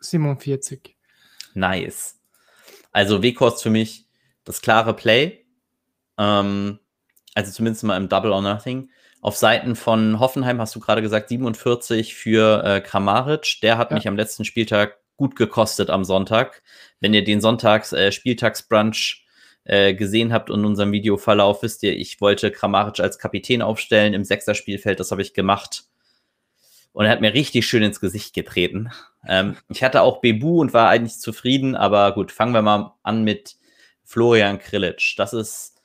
47. 0.00 0.94
Nice. 1.54 2.20
Also 2.92 3.22
Weghorst 3.22 3.62
für 3.62 3.70
mich 3.70 4.04
das 4.44 4.60
klare 4.60 4.92
Play. 4.92 5.45
Ähm, 6.18 6.78
also 7.34 7.52
zumindest 7.52 7.84
mal 7.84 7.96
im 7.96 8.08
Double 8.08 8.32
or 8.32 8.42
Nothing. 8.42 8.90
Auf 9.20 9.36
Seiten 9.36 9.76
von 9.76 10.20
Hoffenheim 10.20 10.60
hast 10.60 10.74
du 10.74 10.80
gerade 10.80 11.02
gesagt 11.02 11.28
47 11.28 12.14
für 12.14 12.62
äh, 12.64 12.80
Kramaric. 12.80 13.60
Der 13.62 13.78
hat 13.78 13.90
ja. 13.90 13.96
mich 13.96 14.08
am 14.08 14.16
letzten 14.16 14.44
Spieltag 14.44 14.98
gut 15.16 15.36
gekostet 15.36 15.90
am 15.90 16.04
Sonntag. 16.04 16.62
Wenn 17.00 17.14
ihr 17.14 17.24
den 17.24 17.40
Sonntags 17.40 17.92
äh, 17.92 18.12
Spieltagsbrunch 18.12 19.26
äh, 19.64 19.94
gesehen 19.94 20.32
habt 20.32 20.50
in 20.50 20.64
unserem 20.64 20.92
Videoverlauf, 20.92 21.62
wisst 21.62 21.82
ihr, 21.82 21.96
ich 21.96 22.20
wollte 22.20 22.50
Kramaric 22.50 23.00
als 23.00 23.18
Kapitän 23.18 23.62
aufstellen 23.62 24.14
im 24.14 24.24
Sechser-Spielfeld, 24.24 25.00
das 25.00 25.10
habe 25.10 25.22
ich 25.22 25.34
gemacht. 25.34 25.84
Und 26.92 27.04
er 27.04 27.10
hat 27.10 27.20
mir 27.20 27.34
richtig 27.34 27.66
schön 27.66 27.82
ins 27.82 28.00
Gesicht 28.00 28.34
getreten. 28.34 28.90
Ähm, 29.26 29.56
ich 29.68 29.82
hatte 29.82 30.02
auch 30.02 30.20
Bebu 30.20 30.60
und 30.60 30.72
war 30.72 30.88
eigentlich 30.88 31.18
zufrieden, 31.18 31.74
aber 31.74 32.12
gut, 32.14 32.32
fangen 32.32 32.54
wir 32.54 32.62
mal 32.62 32.94
an 33.02 33.24
mit 33.24 33.56
Florian 34.04 34.58
Krilic. 34.58 35.14
Das 35.16 35.32
ist, 35.32 35.75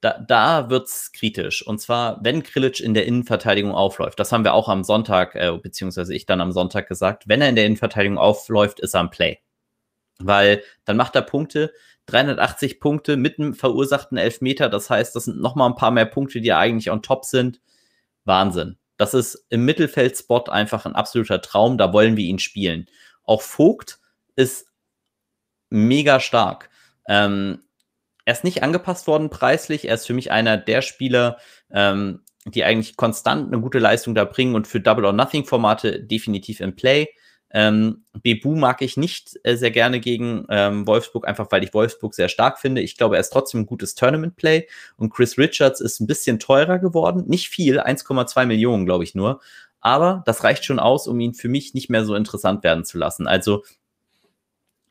da, 0.00 0.18
da 0.18 0.70
wird's 0.70 1.12
kritisch. 1.12 1.66
Und 1.66 1.80
zwar, 1.80 2.22
wenn 2.22 2.42
Krilic 2.42 2.80
in 2.80 2.94
der 2.94 3.06
Innenverteidigung 3.06 3.74
aufläuft, 3.74 4.18
das 4.20 4.32
haben 4.32 4.44
wir 4.44 4.54
auch 4.54 4.68
am 4.68 4.84
Sonntag, 4.84 5.34
äh, 5.34 5.56
beziehungsweise 5.56 6.14
ich 6.14 6.26
dann 6.26 6.40
am 6.40 6.52
Sonntag 6.52 6.88
gesagt, 6.88 7.28
wenn 7.28 7.40
er 7.40 7.48
in 7.48 7.56
der 7.56 7.66
Innenverteidigung 7.66 8.18
aufläuft, 8.18 8.80
ist 8.80 8.94
er 8.94 9.00
am 9.00 9.10
Play. 9.10 9.38
Weil 10.18 10.62
dann 10.84 10.96
macht 10.96 11.14
er 11.14 11.22
Punkte, 11.22 11.72
380 12.06 12.80
Punkte 12.80 13.16
mit 13.16 13.38
einem 13.38 13.54
verursachten 13.54 14.16
Elfmeter. 14.16 14.68
Das 14.68 14.90
heißt, 14.90 15.14
das 15.16 15.24
sind 15.24 15.40
nochmal 15.40 15.68
ein 15.68 15.76
paar 15.76 15.90
mehr 15.90 16.06
Punkte, 16.06 16.40
die 16.40 16.52
eigentlich 16.52 16.90
on 16.90 17.02
top 17.02 17.24
sind. 17.24 17.60
Wahnsinn. 18.24 18.78
Das 18.96 19.12
ist 19.12 19.46
im 19.50 19.64
Mittelfeldspot 19.64 20.48
einfach 20.48 20.86
ein 20.86 20.94
absoluter 20.94 21.42
Traum. 21.42 21.78
Da 21.78 21.92
wollen 21.92 22.16
wir 22.16 22.24
ihn 22.24 22.38
spielen. 22.38 22.88
Auch 23.24 23.42
Vogt 23.42 23.98
ist 24.36 24.68
mega 25.68 26.20
stark. 26.20 26.70
Ähm, 27.08 27.62
er 28.26 28.32
ist 28.32 28.44
nicht 28.44 28.62
angepasst 28.62 29.06
worden 29.06 29.30
preislich. 29.30 29.88
Er 29.88 29.94
ist 29.94 30.06
für 30.06 30.12
mich 30.12 30.30
einer 30.30 30.58
der 30.58 30.82
Spieler, 30.82 31.38
ähm, 31.70 32.20
die 32.44 32.64
eigentlich 32.64 32.96
konstant 32.96 33.52
eine 33.52 33.62
gute 33.62 33.78
Leistung 33.78 34.14
da 34.14 34.24
bringen 34.24 34.56
und 34.56 34.66
für 34.66 34.80
Double 34.80 35.04
or 35.04 35.12
Nothing 35.12 35.44
Formate 35.44 36.02
definitiv 36.02 36.60
im 36.60 36.74
Play. 36.76 37.08
Ähm, 37.52 38.04
Bebu 38.20 38.56
mag 38.56 38.82
ich 38.82 38.96
nicht 38.96 39.38
äh, 39.44 39.56
sehr 39.56 39.70
gerne 39.70 40.00
gegen 40.00 40.44
ähm, 40.50 40.86
Wolfsburg, 40.88 41.26
einfach 41.26 41.46
weil 41.50 41.62
ich 41.62 41.72
Wolfsburg 41.72 42.14
sehr 42.14 42.28
stark 42.28 42.58
finde. 42.58 42.80
Ich 42.80 42.96
glaube, 42.96 43.14
er 43.14 43.20
ist 43.20 43.30
trotzdem 43.30 43.60
ein 43.60 43.66
gutes 43.66 43.94
Tournament-Play. 43.94 44.66
Und 44.96 45.10
Chris 45.10 45.38
Richards 45.38 45.80
ist 45.80 46.00
ein 46.00 46.08
bisschen 46.08 46.40
teurer 46.40 46.80
geworden. 46.80 47.24
Nicht 47.28 47.48
viel, 47.48 47.80
1,2 47.80 48.46
Millionen, 48.46 48.84
glaube 48.84 49.04
ich 49.04 49.14
nur. 49.14 49.40
Aber 49.80 50.24
das 50.26 50.42
reicht 50.42 50.64
schon 50.64 50.80
aus, 50.80 51.06
um 51.06 51.20
ihn 51.20 51.34
für 51.34 51.48
mich 51.48 51.74
nicht 51.74 51.90
mehr 51.90 52.04
so 52.04 52.16
interessant 52.16 52.64
werden 52.64 52.84
zu 52.84 52.98
lassen. 52.98 53.28
Also 53.28 53.62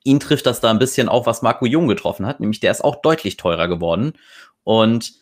ihn 0.06 0.20
trifft 0.22 0.46
das 0.46 0.62
da 0.62 0.70
ein 0.70 0.80
bisschen 0.80 1.10
auch, 1.10 1.26
was 1.26 1.42
Marco 1.42 1.66
Jung 1.66 1.88
getroffen 1.88 2.26
hat, 2.26 2.40
nämlich 2.40 2.62
der 2.62 2.72
ist 2.72 2.84
auch 2.84 3.02
deutlich 3.02 3.36
teurer 3.36 3.68
geworden. 3.68 4.14
Und 4.64 5.14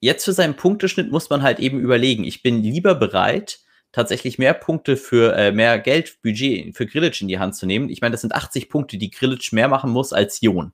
jetzt 0.00 0.24
für 0.24 0.32
seinen 0.32 0.56
Punkteschnitt 0.56 1.12
muss 1.12 1.30
man 1.30 1.42
halt 1.42 1.60
eben 1.60 1.78
überlegen, 1.78 2.24
ich 2.24 2.42
bin 2.42 2.62
lieber 2.62 2.94
bereit, 2.94 3.60
tatsächlich 3.92 4.38
mehr 4.38 4.54
Punkte 4.54 4.96
für 4.96 5.36
äh, 5.36 5.52
mehr 5.52 5.78
Geld, 5.78 6.20
Budget 6.22 6.76
für 6.76 6.86
Grillitsch 6.86 7.22
in 7.22 7.28
die 7.28 7.38
Hand 7.38 7.54
zu 7.54 7.66
nehmen. 7.66 7.90
Ich 7.90 8.00
meine, 8.00 8.12
das 8.12 8.22
sind 8.22 8.34
80 8.34 8.68
Punkte, 8.70 8.96
die 8.96 9.10
Grillitsch 9.10 9.52
mehr 9.52 9.68
machen 9.68 9.90
muss 9.90 10.12
als 10.12 10.40
Jon. 10.40 10.72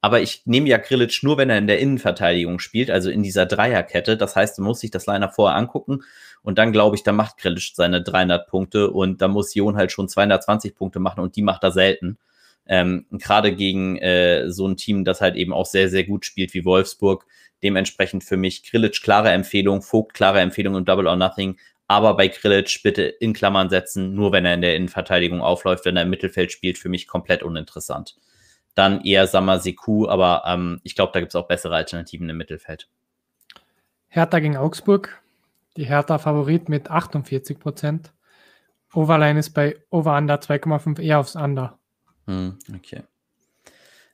Aber 0.00 0.20
ich 0.20 0.42
nehme 0.44 0.68
ja 0.68 0.76
Grillitsch 0.78 1.22
nur, 1.22 1.38
wenn 1.38 1.50
er 1.50 1.58
in 1.58 1.66
der 1.66 1.78
Innenverteidigung 1.78 2.58
spielt, 2.58 2.90
also 2.90 3.08
in 3.08 3.22
dieser 3.22 3.46
Dreierkette. 3.46 4.16
Das 4.16 4.36
heißt, 4.36 4.58
man 4.58 4.68
muss 4.68 4.80
sich 4.80 4.90
das 4.90 5.06
Liner 5.06 5.30
vorher 5.30 5.56
angucken. 5.56 6.02
Und 6.42 6.58
dann 6.58 6.72
glaube 6.72 6.96
ich, 6.96 7.04
da 7.04 7.12
macht 7.12 7.38
Grillitsch 7.38 7.74
seine 7.74 8.02
300 8.02 8.46
Punkte 8.48 8.90
und 8.90 9.22
da 9.22 9.28
muss 9.28 9.54
Jon 9.54 9.76
halt 9.76 9.92
schon 9.92 10.08
220 10.08 10.74
Punkte 10.74 10.98
machen 10.98 11.20
und 11.20 11.36
die 11.36 11.42
macht 11.42 11.62
er 11.62 11.72
selten. 11.72 12.18
Ähm, 12.66 13.06
Gerade 13.10 13.54
gegen 13.54 13.98
äh, 13.98 14.50
so 14.50 14.66
ein 14.66 14.76
Team, 14.76 15.04
das 15.04 15.20
halt 15.20 15.36
eben 15.36 15.52
auch 15.52 15.66
sehr, 15.66 15.88
sehr 15.88 16.04
gut 16.04 16.24
spielt 16.24 16.54
wie 16.54 16.64
Wolfsburg. 16.64 17.26
Dementsprechend 17.62 18.24
für 18.24 18.36
mich 18.36 18.68
Grillitsch 18.70 19.02
klare 19.02 19.30
Empfehlung, 19.30 19.82
Vogt 19.82 20.14
klare 20.14 20.40
Empfehlung 20.40 20.74
und 20.74 20.88
Double 20.88 21.06
or 21.06 21.16
Nothing 21.16 21.56
aber 21.86 22.16
bei 22.16 22.28
Grillitsch 22.28 22.82
bitte 22.82 23.02
in 23.02 23.32
Klammern 23.32 23.68
setzen, 23.68 24.14
nur 24.14 24.32
wenn 24.32 24.44
er 24.44 24.54
in 24.54 24.62
der 24.62 24.76
Innenverteidigung 24.76 25.42
aufläuft, 25.42 25.84
wenn 25.84 25.96
er 25.96 26.04
im 26.04 26.10
Mittelfeld 26.10 26.50
spielt, 26.52 26.78
für 26.78 26.88
mich 26.88 27.06
komplett 27.06 27.42
uninteressant. 27.42 28.16
Dann 28.74 29.02
eher 29.02 29.26
Sammer 29.26 29.58
Seku, 29.60 30.08
aber 30.08 30.42
ähm, 30.46 30.80
ich 30.82 30.94
glaube, 30.94 31.12
da 31.12 31.20
gibt 31.20 31.30
es 31.30 31.36
auch 31.36 31.46
bessere 31.46 31.76
Alternativen 31.76 32.28
im 32.28 32.36
Mittelfeld. 32.36 32.88
Hertha 34.08 34.38
gegen 34.40 34.56
Augsburg. 34.56 35.20
Die 35.76 35.84
Hertha 35.84 36.18
Favorit 36.18 36.68
mit 36.68 36.90
48 36.90 37.58
Prozent. 37.58 38.12
Overline 38.92 39.38
ist 39.38 39.50
bei 39.50 39.76
Over 39.90 40.16
Under 40.16 40.36
2,5 40.36 41.00
eher 41.00 41.18
aufs 41.18 41.36
Under. 41.36 41.78
Hm, 42.26 42.58
okay. 42.74 43.02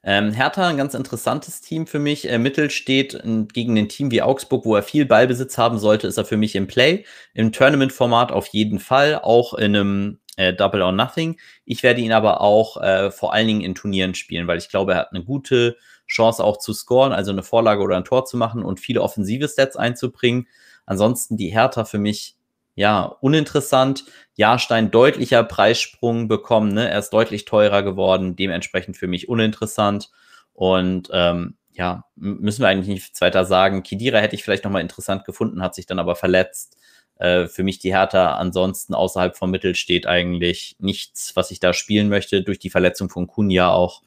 Ähm, 0.03 0.33
Hertha, 0.33 0.66
ein 0.66 0.79
ganz 0.79 0.94
interessantes 0.94 1.61
Team 1.61 1.87
für 1.87 1.99
mich. 1.99 2.29
Äh, 2.29 2.38
Mittel 2.38 2.70
steht 2.70 3.12
in, 3.14 3.49
gegen 3.49 3.77
ein 3.77 3.88
Team 3.88 4.11
wie 4.11 4.23
Augsburg, 4.23 4.64
wo 4.64 4.75
er 4.75 4.83
viel 4.83 5.05
Ballbesitz 5.05 5.59
haben 5.59 5.79
sollte, 5.79 6.07
ist 6.07 6.16
er 6.16 6.25
für 6.25 6.38
mich 6.38 6.57
im 6.57 6.66
Play. 6.66 7.05
Im 7.35 7.53
Tournament-Format 7.53 8.33
auf 8.33 8.46
jeden 8.49 8.79
Fall, 8.79 9.16
auch 9.16 9.53
in 9.55 9.77
einem 9.77 10.20
äh, 10.37 10.55
Double 10.55 10.81
or 10.81 10.92
Nothing. 10.92 11.38
Ich 11.66 11.83
werde 11.83 12.01
ihn 12.01 12.12
aber 12.12 12.40
auch 12.40 12.79
äh, 12.79 13.11
vor 13.11 13.35
allen 13.35 13.46
Dingen 13.46 13.61
in 13.61 13.75
Turnieren 13.75 14.14
spielen, 14.14 14.46
weil 14.46 14.59
ich 14.59 14.70
glaube, 14.70 14.92
er 14.92 15.01
hat 15.01 15.12
eine 15.12 15.23
gute 15.23 15.77
Chance 16.07 16.42
auch 16.42 16.57
zu 16.57 16.73
scoren, 16.73 17.12
also 17.12 17.31
eine 17.31 17.42
Vorlage 17.42 17.83
oder 17.83 17.96
ein 17.96 18.05
Tor 18.05 18.25
zu 18.25 18.38
machen 18.38 18.62
und 18.64 18.81
viele 18.81 19.03
offensive 19.03 19.49
Stats 19.49 19.77
einzubringen. 19.77 20.49
Ansonsten 20.87 21.37
die 21.37 21.51
Hertha 21.51 21.85
für 21.85 21.99
mich 21.99 22.37
ja, 22.75 23.03
uninteressant. 23.21 24.05
Jahrstein 24.35 24.91
deutlicher 24.91 25.45
Preissprung 25.45 26.29
bekommen, 26.29 26.73
ne? 26.73 26.89
Er 26.89 26.99
ist 26.99 27.11
deutlich 27.11 27.45
teurer 27.45 27.83
geworden, 27.83 28.37
dementsprechend 28.37 28.97
für 28.97 29.07
mich 29.07 29.29
uninteressant. 29.29 30.11
Und 30.53 31.09
ähm, 31.13 31.57
ja, 31.73 32.05
müssen 32.17 32.63
wir 32.63 32.69
eigentlich 32.69 32.89
nichts 32.89 33.21
weiter 33.21 33.45
sagen. 33.45 33.83
Kidira 33.83 34.19
hätte 34.19 34.35
ich 34.35 34.43
vielleicht 34.45 34.65
nochmal 34.65 34.83
interessant 34.83 35.25
gefunden, 35.25 35.63
hat 35.63 35.75
sich 35.75 35.87
dann 35.87 35.99
aber 35.99 36.17
verletzt. 36.17 36.77
Äh, 37.21 37.49
für 37.49 37.63
mich 37.63 37.79
die 37.79 37.95
Hertha 37.95 38.35
ansonsten 38.37 38.95
außerhalb 38.95 39.37
vom 39.37 39.51
Mittel 39.51 39.75
steht 39.75 40.07
eigentlich 40.07 40.77
nichts, 40.79 41.37
was 41.37 41.51
ich 41.51 41.61
da 41.61 41.73
spielen 41.73 42.09
möchte, 42.09 42.43
durch 42.43 42.59
die 42.59 42.71
Verletzung 42.71 43.11
von 43.11 43.27
Kunja 43.27 43.71
auch. 43.71 44.03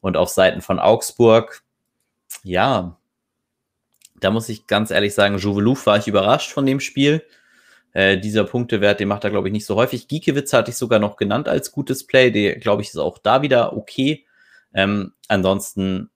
Und 0.00 0.16
auf 0.16 0.28
Seiten 0.28 0.60
von 0.60 0.78
Augsburg, 0.78 1.62
ja, 2.42 2.98
da 4.20 4.30
muss 4.30 4.48
ich 4.48 4.66
ganz 4.66 4.90
ehrlich 4.90 5.14
sagen, 5.14 5.38
Juvelouf 5.38 5.86
war 5.86 5.98
ich 5.98 6.08
überrascht 6.08 6.50
von 6.50 6.66
dem 6.66 6.80
Spiel. 6.80 7.22
Äh, 7.94 8.18
dieser 8.18 8.44
Punktewert, 8.44 9.00
den 9.00 9.08
macht 9.08 9.24
er, 9.24 9.30
glaube 9.30 9.48
ich, 9.48 9.52
nicht 9.52 9.66
so 9.66 9.76
häufig. 9.76 10.08
Giekewitz 10.08 10.52
hatte 10.52 10.70
ich 10.70 10.76
sogar 10.76 10.98
noch 10.98 11.16
genannt 11.16 11.48
als 11.48 11.72
gutes 11.72 12.06
Play. 12.06 12.30
Der, 12.30 12.58
glaube 12.58 12.82
ich, 12.82 12.88
ist 12.88 12.98
auch 12.98 13.18
da 13.18 13.40
wieder 13.42 13.76
okay. 13.76 14.26
Ähm, 14.74 15.12
ansonsten 15.28 16.10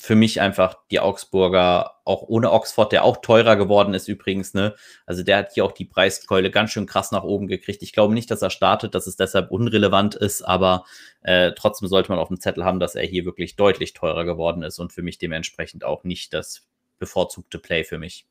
für 0.00 0.14
mich 0.14 0.40
einfach 0.40 0.76
die 0.90 1.00
Augsburger, 1.00 1.96
auch 2.04 2.22
ohne 2.22 2.52
Oxford, 2.52 2.90
der 2.92 3.04
auch 3.04 3.18
teurer 3.18 3.56
geworden 3.56 3.92
ist 3.92 4.08
übrigens, 4.08 4.54
ne? 4.54 4.74
Also 5.04 5.22
der 5.22 5.36
hat 5.38 5.52
hier 5.52 5.64
auch 5.64 5.72
die 5.72 5.84
Preiskeule 5.84 6.50
ganz 6.50 6.70
schön 6.70 6.86
krass 6.86 7.12
nach 7.12 7.22
oben 7.22 7.48
gekriegt. 7.48 7.82
Ich 7.82 7.92
glaube 7.92 8.14
nicht, 8.14 8.30
dass 8.30 8.40
er 8.40 8.50
startet, 8.50 8.94
dass 8.94 9.06
es 9.06 9.16
deshalb 9.16 9.50
unrelevant 9.50 10.14
ist, 10.14 10.42
aber 10.42 10.84
äh, 11.22 11.52
trotzdem 11.52 11.88
sollte 11.88 12.10
man 12.10 12.18
auf 12.18 12.28
dem 12.28 12.40
Zettel 12.40 12.64
haben, 12.64 12.80
dass 12.80 12.94
er 12.94 13.04
hier 13.04 13.26
wirklich 13.26 13.56
deutlich 13.56 13.92
teurer 13.92 14.24
geworden 14.24 14.62
ist 14.62 14.78
und 14.78 14.92
für 14.92 15.02
mich 15.02 15.18
dementsprechend 15.18 15.84
auch 15.84 16.04
nicht 16.04 16.32
das 16.32 16.66
bevorzugte 16.98 17.58
Play 17.58 17.84
für 17.84 17.98
mich. 17.98 18.26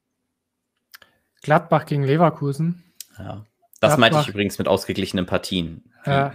Gladbach 1.42 1.86
gegen 1.86 2.04
Leverkusen. 2.04 2.84
Ja. 3.18 3.46
Das 3.80 3.96
Gladbach, 3.96 3.98
meinte 3.98 4.20
ich 4.22 4.28
übrigens 4.28 4.58
mit 4.58 4.68
ausgeglichenen 4.68 5.26
Partien. 5.26 5.92
Äh, 6.04 6.32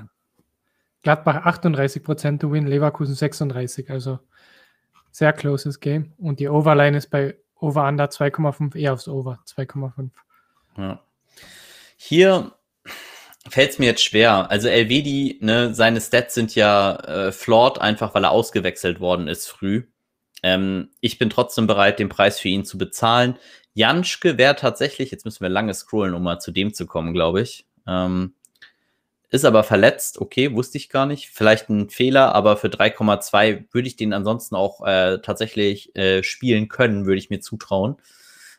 Gladbach 1.02 1.44
38% 1.46 2.40
to 2.40 2.50
win, 2.50 2.66
Leverkusen 2.66 3.14
36, 3.14 3.90
also 3.90 4.18
sehr 5.10 5.32
closes 5.32 5.80
Game. 5.80 6.12
Und 6.16 6.40
die 6.40 6.48
Overline 6.48 6.96
ist 6.96 7.10
bei 7.10 7.36
Over 7.60 7.86
Under 7.86 8.06
2,5 8.06 8.74
eher 8.76 8.94
aufs 8.94 9.08
Over 9.08 9.40
2,5. 9.46 10.10
Ja. 10.76 11.00
Hier 11.96 12.52
fällt 13.48 13.70
es 13.72 13.78
mir 13.78 13.86
jetzt 13.86 14.02
schwer. 14.02 14.50
Also 14.50 14.68
Elvedi, 14.68 15.38
ne, 15.40 15.74
seine 15.74 16.00
Stats 16.00 16.34
sind 16.34 16.54
ja 16.54 16.96
äh, 16.96 17.32
flawed, 17.32 17.80
einfach 17.80 18.14
weil 18.14 18.24
er 18.24 18.30
ausgewechselt 18.30 19.00
worden 19.00 19.28
ist 19.28 19.46
früh. 19.46 19.84
Ähm, 20.44 20.90
ich 21.00 21.18
bin 21.18 21.30
trotzdem 21.30 21.66
bereit, 21.66 21.98
den 21.98 22.11
Preis 22.11 22.38
für 22.38 22.48
ihn 22.48 22.66
zu 22.66 22.76
bezahlen. 22.76 23.38
Janschke 23.72 24.37
wäre 24.37 24.54
tatsächlich, 24.54 25.11
jetzt 25.11 25.24
müssen 25.24 25.40
wir 25.40 25.48
lange 25.48 25.72
scrollen, 25.72 26.12
um 26.12 26.22
mal 26.22 26.38
zu 26.38 26.52
dem 26.52 26.74
zu 26.74 26.87
kommen, 26.87 27.14
glaube 27.14 27.40
ich. 27.40 27.66
Ähm, 27.88 28.35
ist 29.30 29.46
aber 29.46 29.64
verletzt, 29.64 30.20
okay, 30.20 30.54
wusste 30.54 30.76
ich 30.76 30.90
gar 30.90 31.07
nicht. 31.07 31.30
Vielleicht 31.30 31.70
ein 31.70 31.88
Fehler, 31.88 32.35
aber 32.35 32.59
für 32.59 32.68
3,2 32.68 33.72
würde 33.72 33.88
ich 33.88 33.96
den 33.96 34.12
ansonsten 34.12 34.54
auch 34.54 34.87
äh, 34.87 35.18
tatsächlich 35.22 35.96
äh, 35.96 36.22
spielen 36.22 36.68
können, 36.68 37.07
würde 37.07 37.18
ich 37.18 37.30
mir 37.30 37.40
zutrauen. 37.40 37.96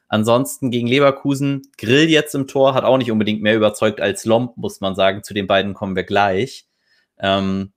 Ansonsten 0.08 0.72
gegen 0.72 0.88
Leverkusen, 0.88 1.62
Grill 1.78 2.10
jetzt 2.10 2.34
im 2.34 2.48
Tor, 2.48 2.74
hat 2.74 2.84
auch 2.84 2.98
nicht 2.98 3.12
unbedingt 3.12 3.44
mehr 3.44 3.56
überzeugt 3.56 4.02
als 4.02 4.26
Lomp, 4.26 4.58
muss 4.58 4.82
man 4.82 4.96
sagen. 4.96 5.24
Zu 5.24 5.36
den 5.36 5.46
beiden 5.46 5.76
kommen 5.76 5.96
wir 5.96 6.04
gleich. 6.04 6.68
Ähm, 7.20 7.74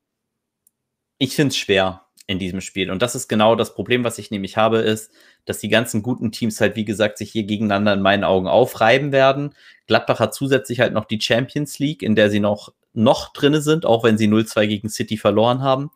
ich 1.19 1.37
finde 1.37 1.51
es 1.51 1.59
schwer 1.59 2.08
in 2.29 2.39
diesem 2.39 2.61
Spiel. 2.61 2.91
Und 2.91 3.01
das 3.01 3.15
ist 3.15 3.27
genau 3.27 3.57
das 3.57 3.75
Problem, 3.75 4.05
was 4.05 4.19
ich 4.19 4.31
nämlich 4.31 4.57
habe, 4.59 4.79
ist, 4.79 5.11
dass 5.47 5.59
die 5.59 5.71
ganzen 5.71 6.03
guten 6.03 6.31
Teams 6.31 6.61
halt, 6.61 6.77
wie 6.77 6.85
gesagt, 6.85 7.19
sich 7.19 7.33
hier 7.33 7.45
gegeneinander 7.45 7.95
in 7.95 8.03
meinen 8.03 8.23
Augen 8.23 8.47
aufreiben 8.47 9.13
werden. 9.13 9.55
Gladbach 9.87 10.21
hat 10.21 10.35
zusätzlich 10.35 10.81
halt 10.81 10.93
noch 10.93 11.07
die 11.07 11.21
Champions 11.21 11.79
League, 11.79 12.03
in 12.03 12.15
der 12.15 12.31
sie 12.31 12.39
noch 12.39 12.73
noch 12.93 13.33
drinne 13.33 13.63
sind, 13.63 13.87
auch 13.87 14.05
wenn 14.05 14.19
sie 14.19 14.29
0-2 14.29 14.67
gegen 14.67 14.89
City 14.91 15.17
verloren 15.17 15.63
haben. 15.63 15.91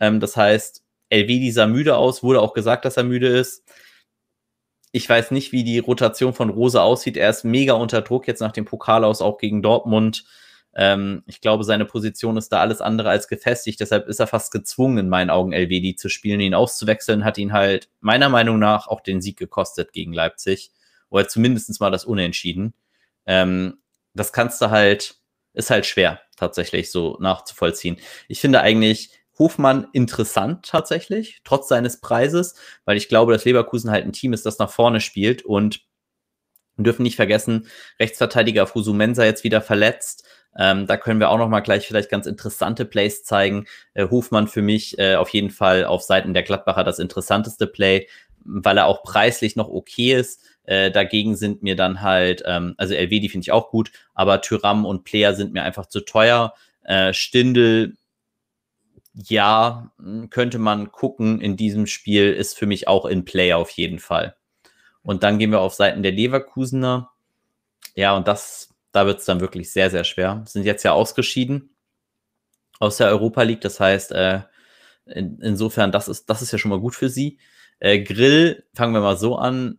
Ähm, 0.00 0.20
das 0.20 0.36
heißt, 0.36 0.82
Elvedi 1.08 1.50
sah 1.50 1.66
müde 1.66 1.96
aus, 1.96 2.22
wurde 2.22 2.42
auch 2.42 2.52
gesagt, 2.52 2.84
dass 2.84 2.96
er 2.96 3.04
müde 3.04 3.28
ist. 3.28 3.64
Ich 4.92 5.08
weiß 5.08 5.30
nicht, 5.30 5.52
wie 5.52 5.64
die 5.64 5.78
Rotation 5.78 6.34
von 6.34 6.50
Rose 6.50 6.82
aussieht. 6.82 7.16
Er 7.16 7.30
ist 7.30 7.44
mega 7.44 7.74
unter 7.74 8.02
Druck 8.02 8.26
jetzt 8.26 8.40
nach 8.40 8.52
dem 8.52 8.64
Pokal 8.64 9.04
aus, 9.04 9.22
auch 9.22 9.38
gegen 9.38 9.62
Dortmund. 9.62 10.24
Ähm, 10.74 11.22
ich 11.26 11.40
glaube, 11.40 11.64
seine 11.64 11.84
Position 11.84 12.36
ist 12.36 12.50
da 12.50 12.60
alles 12.60 12.80
andere 12.80 13.08
als 13.08 13.28
gefestigt. 13.28 13.80
Deshalb 13.80 14.08
ist 14.08 14.20
er 14.20 14.26
fast 14.26 14.52
gezwungen, 14.52 14.98
in 14.98 15.08
meinen 15.08 15.30
Augen 15.30 15.52
Elvedi 15.52 15.96
zu 15.96 16.08
spielen. 16.08 16.40
Ihn 16.40 16.54
auszuwechseln 16.54 17.24
hat 17.24 17.38
ihn 17.38 17.52
halt 17.52 17.88
meiner 18.00 18.28
Meinung 18.28 18.58
nach 18.58 18.86
auch 18.86 19.00
den 19.00 19.20
Sieg 19.20 19.36
gekostet 19.38 19.92
gegen 19.92 20.12
Leipzig. 20.12 20.72
Oder 21.08 21.26
zumindest 21.28 21.80
mal 21.80 21.90
das 21.90 22.04
Unentschieden. 22.04 22.74
Ähm, 23.26 23.78
das 24.14 24.32
kannst 24.32 24.60
du 24.62 24.70
halt, 24.70 25.16
ist 25.54 25.70
halt 25.70 25.86
schwer 25.86 26.20
tatsächlich 26.36 26.90
so 26.90 27.16
nachzuvollziehen. 27.20 27.98
Ich 28.28 28.40
finde 28.40 28.60
eigentlich 28.60 29.10
Hofmann 29.38 29.88
interessant 29.92 30.66
tatsächlich, 30.66 31.40
trotz 31.44 31.68
seines 31.68 32.00
Preises, 32.00 32.54
weil 32.84 32.96
ich 32.96 33.08
glaube, 33.08 33.32
dass 33.32 33.44
Leverkusen 33.44 33.90
halt 33.90 34.04
ein 34.04 34.12
Team 34.12 34.32
ist, 34.32 34.44
das 34.46 34.58
nach 34.58 34.70
vorne 34.70 35.00
spielt 35.00 35.42
und 35.42 35.80
wir 36.76 36.84
dürfen 36.84 37.02
nicht 37.02 37.16
vergessen, 37.16 37.66
Rechtsverteidiger 37.98 38.66
Fusumensa 38.66 39.24
jetzt 39.24 39.44
wieder 39.44 39.60
verletzt. 39.60 40.26
Ähm, 40.58 40.86
da 40.86 40.96
können 40.96 41.20
wir 41.20 41.30
auch 41.30 41.38
noch 41.38 41.48
mal 41.48 41.60
gleich 41.60 41.86
vielleicht 41.86 42.10
ganz 42.10 42.26
interessante 42.26 42.84
Plays 42.84 43.24
zeigen. 43.24 43.66
Äh, 43.94 44.08
Hofmann 44.08 44.48
für 44.48 44.62
mich 44.62 44.98
äh, 44.98 45.14
auf 45.14 45.28
jeden 45.30 45.50
Fall 45.50 45.84
auf 45.84 46.02
Seiten 46.02 46.34
der 46.34 46.42
Gladbacher 46.42 46.84
das 46.84 46.98
interessanteste 46.98 47.66
Play, 47.66 48.08
weil 48.44 48.78
er 48.78 48.86
auch 48.86 49.02
preislich 49.02 49.56
noch 49.56 49.68
okay 49.68 50.14
ist. 50.14 50.42
Äh, 50.64 50.90
dagegen 50.90 51.36
sind 51.36 51.62
mir 51.62 51.76
dann 51.76 52.02
halt, 52.02 52.42
ähm, 52.46 52.74
also 52.76 52.94
LW, 52.94 53.20
die 53.20 53.28
finde 53.28 53.44
ich 53.44 53.52
auch 53.52 53.70
gut, 53.70 53.90
aber 54.14 54.40
Tyram 54.40 54.84
und 54.86 55.04
Player 55.04 55.34
sind 55.34 55.52
mir 55.52 55.62
einfach 55.62 55.86
zu 55.86 56.00
teuer. 56.00 56.54
Äh, 56.82 57.12
Stindel, 57.12 57.96
ja, 59.14 59.90
hm, 59.98 60.30
könnte 60.30 60.58
man 60.58 60.92
gucken 60.92 61.40
in 61.40 61.56
diesem 61.56 61.86
Spiel, 61.86 62.32
ist 62.32 62.58
für 62.58 62.66
mich 62.66 62.88
auch 62.88 63.06
in 63.06 63.24
Play 63.24 63.52
auf 63.52 63.70
jeden 63.70 63.98
Fall. 63.98 64.36
Und 65.02 65.22
dann 65.22 65.38
gehen 65.38 65.50
wir 65.50 65.60
auf 65.60 65.74
Seiten 65.74 66.02
der 66.02 66.12
Leverkusener. 66.12 67.10
Ja, 67.94 68.16
und 68.16 68.28
das, 68.28 68.69
da 68.92 69.06
wird 69.06 69.20
es 69.20 69.24
dann 69.24 69.40
wirklich 69.40 69.72
sehr, 69.72 69.90
sehr 69.90 70.04
schwer. 70.04 70.44
Sind 70.46 70.64
jetzt 70.64 70.82
ja 70.82 70.92
ausgeschieden 70.92 71.76
aus 72.78 72.96
der 72.96 73.08
Europa 73.08 73.42
League. 73.42 73.60
Das 73.60 73.80
heißt, 73.80 74.12
äh, 74.12 74.40
in, 75.06 75.38
insofern, 75.40 75.92
das 75.92 76.08
ist, 76.08 76.28
das 76.30 76.42
ist 76.42 76.52
ja 76.52 76.58
schon 76.58 76.70
mal 76.70 76.80
gut 76.80 76.94
für 76.94 77.08
sie. 77.08 77.38
Äh, 77.78 78.00
Grill, 78.02 78.64
fangen 78.74 78.94
wir 78.94 79.00
mal 79.00 79.16
so 79.16 79.36
an, 79.36 79.78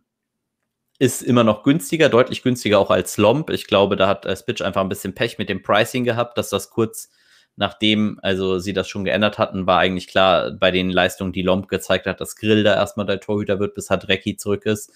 ist 0.98 1.22
immer 1.22 1.44
noch 1.44 1.62
günstiger, 1.64 2.08
deutlich 2.08 2.42
günstiger 2.42 2.78
auch 2.78 2.90
als 2.90 3.16
Lomp. 3.16 3.50
Ich 3.50 3.66
glaube, 3.66 3.96
da 3.96 4.08
hat 4.08 4.24
äh, 4.24 4.36
Spitch 4.36 4.62
einfach 4.62 4.80
ein 4.82 4.88
bisschen 4.88 5.14
Pech 5.14 5.38
mit 5.38 5.48
dem 5.48 5.62
Pricing 5.62 6.04
gehabt, 6.04 6.38
dass 6.38 6.50
das 6.50 6.70
kurz 6.70 7.10
nachdem 7.56 8.18
also 8.22 8.58
sie 8.58 8.72
das 8.72 8.88
schon 8.88 9.04
geändert 9.04 9.38
hatten, 9.38 9.66
war 9.66 9.78
eigentlich 9.78 10.08
klar 10.08 10.52
bei 10.52 10.70
den 10.70 10.90
Leistungen, 10.90 11.32
die 11.32 11.42
Lomp 11.42 11.68
gezeigt 11.68 12.06
hat, 12.06 12.20
dass 12.20 12.36
Grill 12.36 12.62
da 12.64 12.74
erstmal 12.74 13.06
der 13.06 13.20
Torhüter 13.20 13.58
wird, 13.60 13.74
bis 13.74 13.90
Hadrecki 13.90 14.36
zurück 14.36 14.64
ist. 14.66 14.90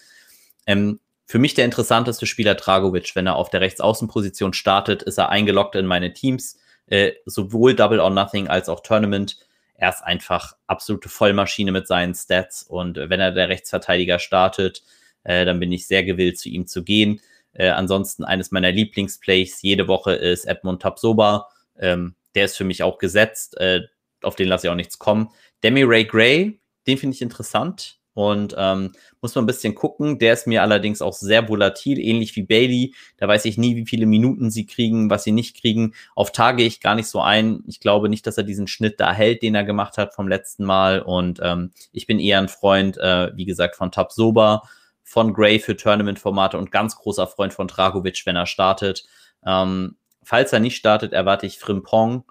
Ähm, 0.67 1.01
für 1.27 1.39
mich 1.39 1.55
der 1.55 1.65
interessanteste 1.65 2.25
Spieler 2.25 2.55
Dragovic. 2.55 3.15
Wenn 3.15 3.27
er 3.27 3.35
auf 3.35 3.51
der 3.51 3.61
Rechtsaußenposition 3.61 4.53
startet, 4.53 5.03
ist 5.03 5.19
er 5.19 5.29
eingeloggt 5.29 5.75
in 5.75 5.87
meine 5.87 6.13
Teams, 6.13 6.59
äh, 6.87 7.13
sowohl 7.27 7.75
Double 7.75 8.01
or 8.01 8.11
Nothing 8.11 8.49
als 8.49 8.69
auch 8.69 8.81
Tournament. 8.81 9.37
Er 9.75 9.91
ist 9.91 10.03
einfach 10.03 10.57
absolute 10.69 11.09
Vollmaschine 11.09 11.73
mit 11.73 11.87
seinen 11.87 12.15
Stats 12.15 12.63
und 12.63 12.97
wenn 12.97 13.21
er 13.21 13.33
der 13.33 13.49
Rechtsverteidiger 13.49 14.19
startet, 14.21 14.83
äh, 15.25 15.45
dann 15.45 15.61
bin 15.61 15.73
ich 15.73 15.87
sehr 15.87 16.05
gewillt, 16.05 16.39
zu 16.39 16.49
ihm 16.49 16.67
zu 16.67 16.85
gehen. 16.85 17.21
Äh, 17.53 17.71
ansonsten 17.71 18.25
eines 18.25 18.53
meiner 18.53 18.71
Lieblingsplays 18.71 19.63
jede 19.63 19.89
Woche 19.89 20.13
ist 20.13 20.45
Edmund 20.45 20.81
Tapsoba. 20.81 21.49
Ähm, 21.79 22.15
der 22.35 22.45
ist 22.45 22.57
für 22.57 22.65
mich 22.65 22.83
auch 22.83 22.99
gesetzt. 22.99 23.57
Äh, 23.59 23.83
auf 24.23 24.37
den 24.37 24.49
lasse 24.49 24.67
ich 24.67 24.71
auch 24.71 24.77
nichts 24.77 24.99
kommen. 24.99 25.31
Demi 25.63 25.83
Ray 25.83 26.05
Gray, 26.05 26.61
den 26.87 26.99
finde 26.99 27.15
ich 27.15 27.23
interessant. 27.23 27.99
Und 28.17 28.55
ähm, 28.57 28.93
muss 29.21 29.35
man 29.35 29.45
ein 29.45 29.47
bisschen 29.47 29.75
gucken. 29.75 30.19
Der 30.19 30.33
ist 30.33 30.47
mir 30.47 30.63
allerdings 30.63 31.03
auch 31.03 31.13
sehr 31.13 31.51
volatil, 31.51 31.99
ähnlich 31.99 32.35
wie 32.35 32.45
Bailey. 32.45 32.95
Da 33.19 33.29
weiß 33.29 33.45
ich 33.45 33.59
nie, 33.59 33.77
wie 33.77 33.85
viele 33.85 34.07
Minuten 34.07 34.51
sie 34.51 34.65
kriegen, 34.65 35.11
was 35.11 35.23
sie 35.23 35.33
nicht 35.33 35.61
kriegen. 35.61 35.93
Auf 36.15 36.33
Tage 36.33 36.63
ich 36.63 36.81
gar 36.81 36.95
nicht 36.95 37.09
so 37.09 37.21
ein. 37.21 37.63
Ich 37.67 37.79
glaube 37.79 38.09
nicht, 38.09 38.27
dass 38.27 38.39
er 38.39 38.45
diesen 38.45 38.69
Schnitt 38.69 39.01
da 39.01 39.13
hält, 39.13 39.43
den 39.43 39.55
er 39.55 39.65
gemacht 39.65 39.99
hat 39.99 40.15
vom 40.15 40.29
letzten 40.29 40.65
Mal. 40.65 41.03
Und 41.03 41.41
ähm, 41.43 41.73
ich 41.93 42.07
bin 42.07 42.19
eher 42.19 42.39
ein 42.39 42.49
Freund, 42.49 42.97
äh, 42.97 43.37
wie 43.37 43.45
gesagt, 43.45 43.77
von 43.77 43.93
Tabsoba 43.93 44.63
von 45.03 45.35
Gray 45.35 45.61
für 45.61 45.77
Tournament-Formate 45.77 46.57
und 46.57 46.73
ganz 46.73 46.97
großer 46.97 47.27
Freund 47.27 47.53
von 47.53 47.69
Dragovic, 47.69 48.23
wenn 48.25 48.35
er 48.35 48.47
startet. 48.47 49.05
Ähm, 49.47 49.97
falls 50.25 50.55
er 50.55 50.61
nicht 50.61 50.77
startet, 50.77 51.13
erwarte 51.13 51.45
ich 51.45 51.59
Frimpong. 51.59 52.25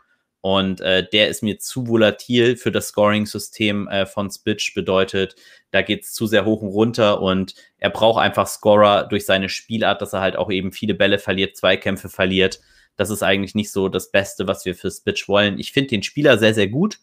Und 0.46 0.80
äh, 0.82 1.10
der 1.12 1.30
ist 1.30 1.42
mir 1.42 1.58
zu 1.58 1.88
volatil 1.88 2.56
für 2.56 2.72
das 2.72 2.90
Scoring-System 2.90 3.88
äh, 3.88 4.06
von 4.06 4.30
Spitch. 4.30 4.76
Bedeutet, 4.76 5.36
da 5.72 5.82
geht 5.82 6.04
es 6.04 6.14
zu 6.14 6.28
sehr 6.28 6.46
hoch 6.46 6.62
und 6.62 6.68
runter 6.68 7.20
und 7.20 7.56
er 7.80 7.90
braucht 7.90 8.22
einfach 8.22 8.46
Scorer 8.46 9.08
durch 9.08 9.26
seine 9.26 9.50
Spielart, 9.50 10.04
dass 10.04 10.14
er 10.14 10.22
halt 10.22 10.36
auch 10.36 10.52
eben 10.52 10.72
viele 10.72 10.94
Bälle 10.94 11.18
verliert, 11.18 11.58
Zweikämpfe 11.58 12.10
verliert. 12.10 12.60
Das 12.96 13.10
ist 13.10 13.24
eigentlich 13.24 13.56
nicht 13.56 13.72
so 13.72 13.90
das 13.90 14.12
Beste, 14.12 14.48
was 14.48 14.66
wir 14.66 14.76
für 14.76 14.92
Spitch 14.92 15.28
wollen. 15.28 15.58
Ich 15.58 15.72
finde 15.72 15.90
den 15.90 16.04
Spieler 16.04 16.38
sehr, 16.38 16.54
sehr 16.54 16.68
gut 16.68 17.00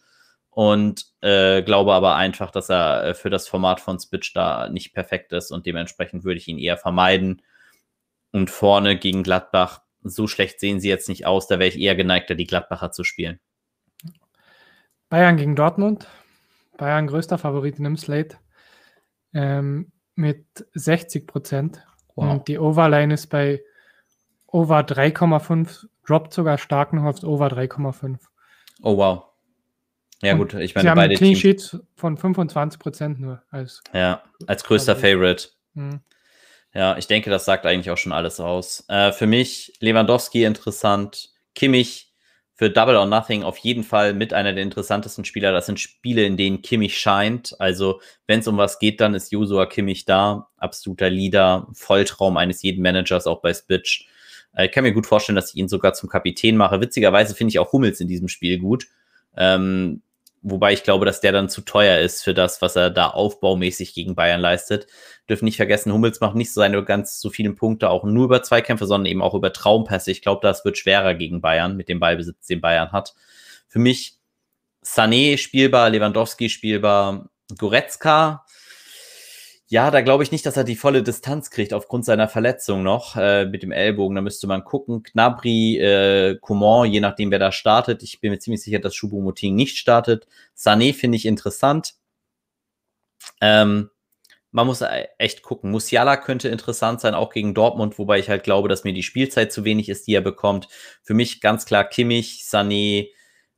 und 0.49 1.07
äh, 1.19 1.63
glaube 1.63 1.91
aber 1.91 2.15
einfach, 2.15 2.49
dass 2.49 2.69
er 2.69 3.07
äh, 3.07 3.13
für 3.13 3.29
das 3.29 3.49
Format 3.49 3.81
von 3.81 3.99
Spitch 3.99 4.31
da 4.33 4.69
nicht 4.69 4.93
perfekt 4.93 5.33
ist 5.33 5.51
und 5.51 5.65
dementsprechend 5.65 6.23
würde 6.23 6.37
ich 6.37 6.47
ihn 6.47 6.59
eher 6.59 6.77
vermeiden. 6.77 7.41
Und 8.31 8.49
vorne 8.49 8.97
gegen 8.97 9.21
Gladbach, 9.21 9.81
so 10.03 10.27
schlecht 10.27 10.59
sehen 10.59 10.79
sie 10.79 10.89
jetzt 10.89 11.09
nicht 11.09 11.25
aus, 11.25 11.47
da 11.47 11.59
wäre 11.59 11.69
ich 11.69 11.79
eher 11.79 11.95
geneigter, 11.95 12.35
die 12.35 12.45
Gladbacher 12.47 12.91
zu 12.91 13.03
spielen. 13.03 13.39
Bayern 15.09 15.37
gegen 15.37 15.55
Dortmund. 15.55 16.07
Bayern 16.77 17.07
größter 17.07 17.37
Favorit 17.37 17.77
in 17.77 17.83
dem 17.83 17.97
Slate 17.97 18.37
ähm, 19.33 19.91
mit 20.15 20.45
60 20.73 21.27
Prozent. 21.27 21.85
Wow. 22.15 22.31
Und 22.31 22.47
die 22.47 22.57
Overline 22.57 23.13
ist 23.13 23.27
bei 23.27 23.61
Over 24.47 24.79
3,5, 24.81 25.85
droppt 26.05 26.33
sogar 26.33 26.57
stark 26.57 26.93
noch 26.93 27.03
aufs 27.05 27.23
Over 27.23 27.47
3,5. 27.47 28.17
Oh 28.81 28.97
wow. 28.97 29.25
Ja, 30.21 30.35
gut, 30.35 30.53
ich 30.53 30.73
meine, 30.73 30.83
Sie 30.85 30.89
haben 30.89 30.95
beide 30.97 31.15
Clean 31.15 31.33
Teams. 31.35 31.69
Sheet 31.71 31.81
von 31.95 32.17
25% 32.17 33.19
nur. 33.19 33.43
Als, 33.49 33.83
Ja, 33.93 34.23
als 34.47 34.63
größter 34.63 34.93
Also- 34.93 35.05
Favorite. 35.07 35.49
hm. 35.75 36.01
Ja, 36.73 36.97
ich 36.97 37.07
denke, 37.07 37.29
das 37.29 37.45
sagt 37.45 37.65
eigentlich 37.65 37.91
auch 37.91 37.97
schon 37.97 38.11
alles 38.11 38.39
aus. 38.39 38.83
Äh, 38.87 39.11
für 39.11 39.27
mich 39.27 39.73
Lewandowski 39.79 40.43
interessant, 40.43 41.29
Kimmich 41.53 42.11
für 42.55 42.69
Double 42.69 42.95
or 42.95 43.05
Nothing 43.05 43.43
auf 43.43 43.57
jeden 43.59 43.83
Fall 43.83 44.13
mit 44.13 44.33
einer 44.33 44.53
der 44.53 44.63
interessantesten 44.63 45.25
Spieler. 45.25 45.51
Das 45.51 45.65
sind 45.67 45.79
Spiele, 45.79 46.23
in 46.25 46.37
denen 46.37 46.61
Kimmich 46.61 46.97
scheint. 46.97 47.55
Also, 47.59 47.99
wenn 48.27 48.39
es 48.39 48.47
um 48.47 48.57
was 48.57 48.79
geht, 48.79 49.01
dann 49.01 49.13
ist 49.13 49.31
Josua 49.31 49.65
Kimmich 49.67 50.05
da. 50.05 50.49
Absoluter 50.57 51.09
Leader, 51.09 51.67
Volltraum 51.73 52.37
eines 52.37 52.61
jeden 52.63 52.81
Managers, 52.81 53.27
auch 53.27 53.41
bei 53.41 53.53
Spitch. 53.53 54.07
Äh, 54.55 54.65
Ich 54.65 54.71
kann 54.71 54.83
mir 54.83 54.93
gut 54.93 55.05
vorstellen, 55.07 55.35
dass 55.35 55.49
ich 55.49 55.55
ihn 55.57 55.67
sogar 55.67 55.93
zum 55.93 56.09
Kapitän 56.09 56.57
mache. 56.57 56.81
Witzigerweise 56.81 57.35
finde 57.35 57.49
ich 57.49 57.59
auch 57.59 57.71
Hummels 57.71 57.99
in 57.99 58.07
diesem 58.07 58.27
Spiel 58.29 58.57
gut. 58.59 58.87
Ähm, 59.37 60.01
wobei 60.43 60.73
ich 60.73 60.83
glaube, 60.83 61.05
dass 61.05 61.21
der 61.21 61.31
dann 61.31 61.49
zu 61.49 61.61
teuer 61.61 61.99
ist 61.99 62.23
für 62.23 62.33
das, 62.33 62.61
was 62.61 62.75
er 62.75 62.89
da 62.89 63.07
aufbaumäßig 63.07 63.93
gegen 63.93 64.13
Bayern 64.13 64.41
leistet. 64.41 64.87
Dürfen 65.29 65.45
nicht 65.45 65.57
vergessen, 65.57 65.91
Hummels 65.93 66.19
macht 66.19 66.35
nicht 66.35 66.53
so 66.53 66.61
seine 66.61 66.83
ganz 66.83 67.19
so 67.19 67.29
vielen 67.29 67.55
Punkte 67.55 67.89
auch 67.89 68.03
nur 68.03 68.25
über 68.25 68.43
Zweikämpfe, 68.43 68.85
sondern 68.85 69.05
eben 69.07 69.21
auch 69.21 69.33
über 69.33 69.53
Traumpässe. 69.53 70.11
Ich 70.11 70.21
glaube, 70.21 70.41
das 70.43 70.65
wird 70.65 70.77
schwerer 70.77 71.15
gegen 71.15 71.41
Bayern 71.41 71.75
mit 71.77 71.89
dem 71.89 71.99
Ballbesitz, 71.99 72.45
den 72.45 72.61
Bayern 72.61 72.91
hat. 72.91 73.15
Für 73.67 73.79
mich 73.79 74.19
Sané 74.85 75.37
spielbar, 75.37 75.89
Lewandowski 75.89 76.49
spielbar, 76.49 77.29
Goretzka. 77.57 78.45
Ja, 79.73 79.89
da 79.89 80.01
glaube 80.01 80.21
ich 80.21 80.31
nicht, 80.31 80.45
dass 80.45 80.55
er 80.55 80.65
die 80.65 80.75
volle 80.75 81.01
Distanz 81.01 81.49
kriegt 81.49 81.73
aufgrund 81.73 82.05
seiner 82.05 82.27
Verletzung 82.27 82.83
noch 82.83 83.15
äh, 83.15 83.45
mit 83.47 83.63
dem 83.63 83.71
Ellbogen. 83.71 84.13
Da 84.13 84.21
müsste 84.21 84.45
man 84.45 84.63
gucken. 84.63 85.01
Knabri, 85.01 85.79
äh, 85.79 86.37
Coman, 86.39 86.91
je 86.91 86.99
nachdem, 86.99 87.31
wer 87.31 87.39
da 87.39 87.51
startet. 87.51 88.03
Ich 88.03 88.19
bin 88.21 88.29
mir 88.29 88.37
ziemlich 88.37 88.61
sicher, 88.61 88.77
dass 88.77 88.93
Choupo-Moting 88.93 89.55
nicht 89.55 89.79
startet. 89.79 90.27
Sané 90.55 90.93
finde 90.93 91.15
ich 91.15 91.25
interessant. 91.25 91.95
Ähm, 93.41 93.89
man 94.51 94.67
muss 94.67 94.81
e- 94.81 95.07
echt 95.17 95.41
gucken. 95.41 95.71
Musiala 95.71 96.17
könnte 96.17 96.49
interessant 96.49 97.01
sein, 97.01 97.15
auch 97.15 97.31
gegen 97.31 97.55
Dortmund, 97.55 97.97
wobei 97.97 98.19
ich 98.19 98.29
halt 98.29 98.43
glaube, 98.43 98.69
dass 98.69 98.83
mir 98.83 98.93
die 98.93 99.01
Spielzeit 99.01 99.51
zu 99.51 99.63
wenig 99.65 99.89
ist, 99.89 100.05
die 100.05 100.13
er 100.13 100.21
bekommt. 100.21 100.67
Für 101.01 101.15
mich 101.15 101.41
ganz 101.41 101.65
klar 101.65 101.83
Kimmich, 101.85 102.43
Sané, 102.47 103.09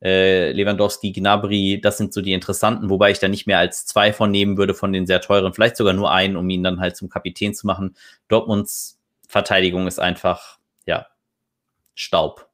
äh, 0.06 0.52
Lewandowski, 0.52 1.12
Gnabry, 1.12 1.82
das 1.82 1.98
sind 1.98 2.14
so 2.14 2.22
die 2.22 2.34
interessanten, 2.34 2.92
wobei 2.92 3.10
ich 3.10 3.18
da 3.18 3.28
nicht 3.28 3.48
mehr 3.48 3.58
als 3.58 3.88
zwei 3.88 4.14
von 4.14 4.30
nehmen 4.30 4.56
würde 4.56 4.76
von 4.76 4.94
den 4.94 5.08
sehr 5.08 5.20
teuren, 5.20 5.52
vielleicht 5.52 5.78
sogar 5.78 5.94
nur 5.94 6.12
einen, 6.12 6.38
um 6.38 6.48
ihn 6.48 6.62
dann 6.62 6.80
halt 6.80 6.96
zum 6.96 7.10
Kapitän 7.10 7.56
zu 7.56 7.66
machen. 7.66 7.96
Dortmunds 8.28 9.00
Verteidigung 9.28 9.88
ist 9.88 10.00
einfach, 10.00 10.60
ja, 10.86 11.08
Staub. 11.96 12.48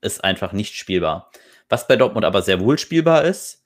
Ist 0.00 0.24
einfach 0.24 0.52
nicht 0.52 0.76
spielbar. 0.76 1.30
Was 1.68 1.86
bei 1.86 1.96
Dortmund 1.96 2.24
aber 2.24 2.40
sehr 2.40 2.60
wohl 2.60 2.78
spielbar 2.78 3.24
ist, 3.24 3.62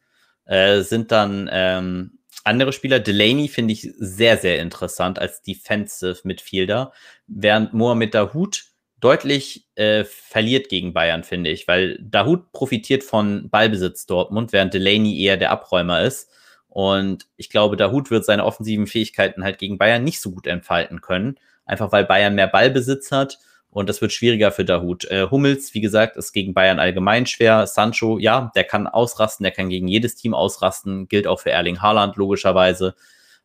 äh, 0.46 0.80
sind 0.80 1.12
dann 1.12 1.48
ähm, 1.52 2.18
andere 2.42 2.72
Spieler. 2.72 2.98
Delaney 2.98 3.46
finde 3.46 3.72
ich 3.72 3.88
sehr, 3.98 4.37
sehr 4.37 4.58
interessant 4.58 5.20
als 5.20 5.42
Defensive 5.42 6.18
Midfielder, 6.24 6.92
während 7.28 7.72
Mohamed 7.72 8.14
Dahoud 8.14 8.64
deutlich 9.04 9.66
äh, 9.74 10.04
verliert 10.04 10.70
gegen 10.70 10.94
Bayern, 10.94 11.24
finde 11.24 11.50
ich, 11.50 11.68
weil 11.68 11.98
Dahoud 12.00 12.52
profitiert 12.52 13.04
von 13.04 13.50
Ballbesitz 13.50 14.06
Dortmund, 14.06 14.54
während 14.54 14.72
Delaney 14.72 15.20
eher 15.22 15.36
der 15.36 15.50
Abräumer 15.50 16.00
ist. 16.02 16.30
Und 16.68 17.26
ich 17.36 17.50
glaube, 17.50 17.76
Dahoud 17.76 18.10
wird 18.10 18.24
seine 18.24 18.46
offensiven 18.46 18.86
Fähigkeiten 18.86 19.44
halt 19.44 19.58
gegen 19.58 19.76
Bayern 19.76 20.04
nicht 20.04 20.20
so 20.22 20.30
gut 20.30 20.46
entfalten 20.46 21.02
können, 21.02 21.36
einfach 21.66 21.92
weil 21.92 22.06
Bayern 22.06 22.34
mehr 22.34 22.46
Ballbesitz 22.46 23.12
hat. 23.12 23.38
Und 23.68 23.90
das 23.90 24.00
wird 24.00 24.12
schwieriger 24.12 24.52
für 24.52 24.64
Dahoud. 24.64 25.04
Äh, 25.10 25.26
Hummels, 25.30 25.74
wie 25.74 25.80
gesagt, 25.82 26.16
ist 26.16 26.32
gegen 26.32 26.54
Bayern 26.54 26.78
allgemein 26.78 27.26
schwer. 27.26 27.66
Sancho, 27.66 28.18
ja, 28.18 28.52
der 28.54 28.64
kann 28.64 28.86
ausrasten, 28.86 29.44
der 29.44 29.52
kann 29.52 29.68
gegen 29.68 29.88
jedes 29.88 30.16
Team 30.16 30.32
ausrasten. 30.32 31.08
Gilt 31.08 31.26
auch 31.26 31.40
für 31.40 31.50
Erling 31.50 31.82
Haaland, 31.82 32.16
logischerweise. 32.16 32.94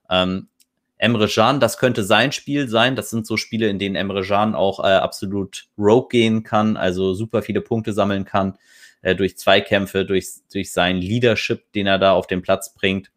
Ähm, 0.10 0.48
Emre 1.00 1.28
Can, 1.28 1.60
das 1.60 1.78
könnte 1.78 2.04
sein 2.04 2.32
Spiel 2.32 2.68
sein. 2.68 2.96
Das 2.96 3.10
sind 3.10 3.26
so 3.26 3.38
Spiele, 3.38 3.70
in 3.70 3.80
denen 3.80 3.96
Emre 3.96 4.22
Can 4.22 4.54
auch 4.54 4.80
äh, 4.82 4.88
absolut 4.88 5.68
rogue 5.78 6.10
gehen 6.10 6.44
kann, 6.44 6.78
also 6.78 7.14
super 7.14 7.42
viele 7.42 7.62
Punkte 7.62 7.94
sammeln 7.94 8.26
kann 8.26 8.58
äh, 9.02 9.16
durch 9.16 9.38
Zweikämpfe, 9.38 10.06
durch, 10.06 10.28
durch 10.52 10.72
sein 10.72 10.98
Leadership, 10.98 11.72
den 11.74 11.88
er 11.88 12.00
da 12.00 12.14
auf 12.14 12.28
den 12.28 12.42
Platz 12.42 12.74
bringt. 12.74 13.12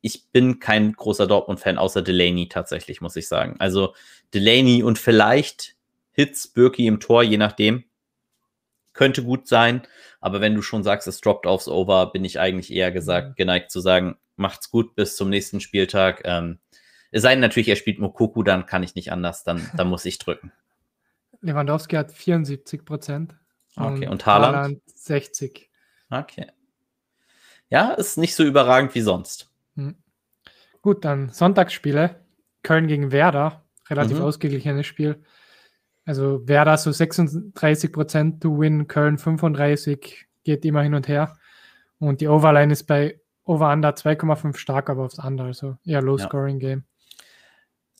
Ich 0.00 0.28
bin 0.30 0.60
kein 0.60 0.92
großer 0.92 1.26
Dortmund-Fan, 1.26 1.78
außer 1.78 2.02
Delaney 2.02 2.48
tatsächlich, 2.48 3.00
muss 3.00 3.16
ich 3.16 3.26
sagen. 3.26 3.56
Also 3.58 3.94
Delaney 4.32 4.82
und 4.82 4.98
vielleicht 4.98 5.74
Hits, 6.12 6.46
Birki 6.46 6.86
im 6.86 7.00
Tor, 7.00 7.22
je 7.22 7.38
nachdem. 7.38 7.84
Könnte 8.92 9.24
gut 9.24 9.48
sein, 9.48 9.82
aber 10.20 10.40
wenn 10.40 10.54
du 10.54 10.62
schon 10.62 10.84
sagst, 10.84 11.08
es 11.08 11.20
droppt 11.20 11.48
aufs 11.48 11.66
Over, 11.66 12.12
bin 12.12 12.24
ich 12.24 12.38
eigentlich 12.38 12.72
eher 12.72 12.92
gesagt, 12.92 13.36
geneigt 13.36 13.72
zu 13.72 13.80
sagen, 13.80 14.16
macht's 14.36 14.70
gut 14.70 14.94
bis 14.94 15.16
zum 15.16 15.30
nächsten 15.30 15.60
Spieltag. 15.60 16.22
Ähm, 16.24 16.60
es 17.14 17.22
sei 17.22 17.30
denn 17.30 17.40
natürlich, 17.40 17.68
er 17.68 17.76
spielt 17.76 18.00
Mokoku, 18.00 18.42
dann 18.42 18.66
kann 18.66 18.82
ich 18.82 18.96
nicht 18.96 19.12
anders, 19.12 19.44
dann, 19.44 19.70
dann 19.76 19.86
muss 19.86 20.04
ich 20.04 20.18
drücken. 20.18 20.50
Lewandowski 21.42 21.94
hat 21.94 22.10
74 22.10 22.84
Prozent. 22.84 23.36
Okay, 23.76 24.08
und 24.08 24.26
Haaland? 24.26 24.80
60. 24.86 25.70
Okay. 26.10 26.46
Ja, 27.68 27.92
ist 27.92 28.18
nicht 28.18 28.34
so 28.34 28.42
überragend 28.42 28.96
wie 28.96 29.00
sonst. 29.00 29.48
Hm. 29.76 29.94
Gut, 30.82 31.04
dann 31.04 31.28
Sonntagsspiele. 31.28 32.20
Köln 32.64 32.88
gegen 32.88 33.12
Werder. 33.12 33.64
Relativ 33.88 34.18
Mhm. 34.18 34.24
ausgeglichenes 34.24 34.86
Spiel. 34.86 35.22
Also 36.04 36.46
Werder 36.48 36.76
so 36.78 36.90
36 36.90 37.92
Prozent 37.92 38.42
to 38.42 38.58
win, 38.58 38.88
Köln 38.88 39.18
35, 39.18 40.26
geht 40.42 40.64
immer 40.64 40.82
hin 40.82 40.94
und 40.94 41.06
her. 41.06 41.36
Und 41.98 42.20
die 42.20 42.28
Overline 42.28 42.72
ist 42.72 42.84
bei 42.84 43.20
Over-Under 43.44 43.94
2,5 43.94 44.56
stark, 44.56 44.90
aber 44.90 45.04
aufs 45.04 45.20
andere. 45.20 45.48
Also 45.48 45.76
eher 45.84 46.02
Low-Scoring-Game. 46.02 46.84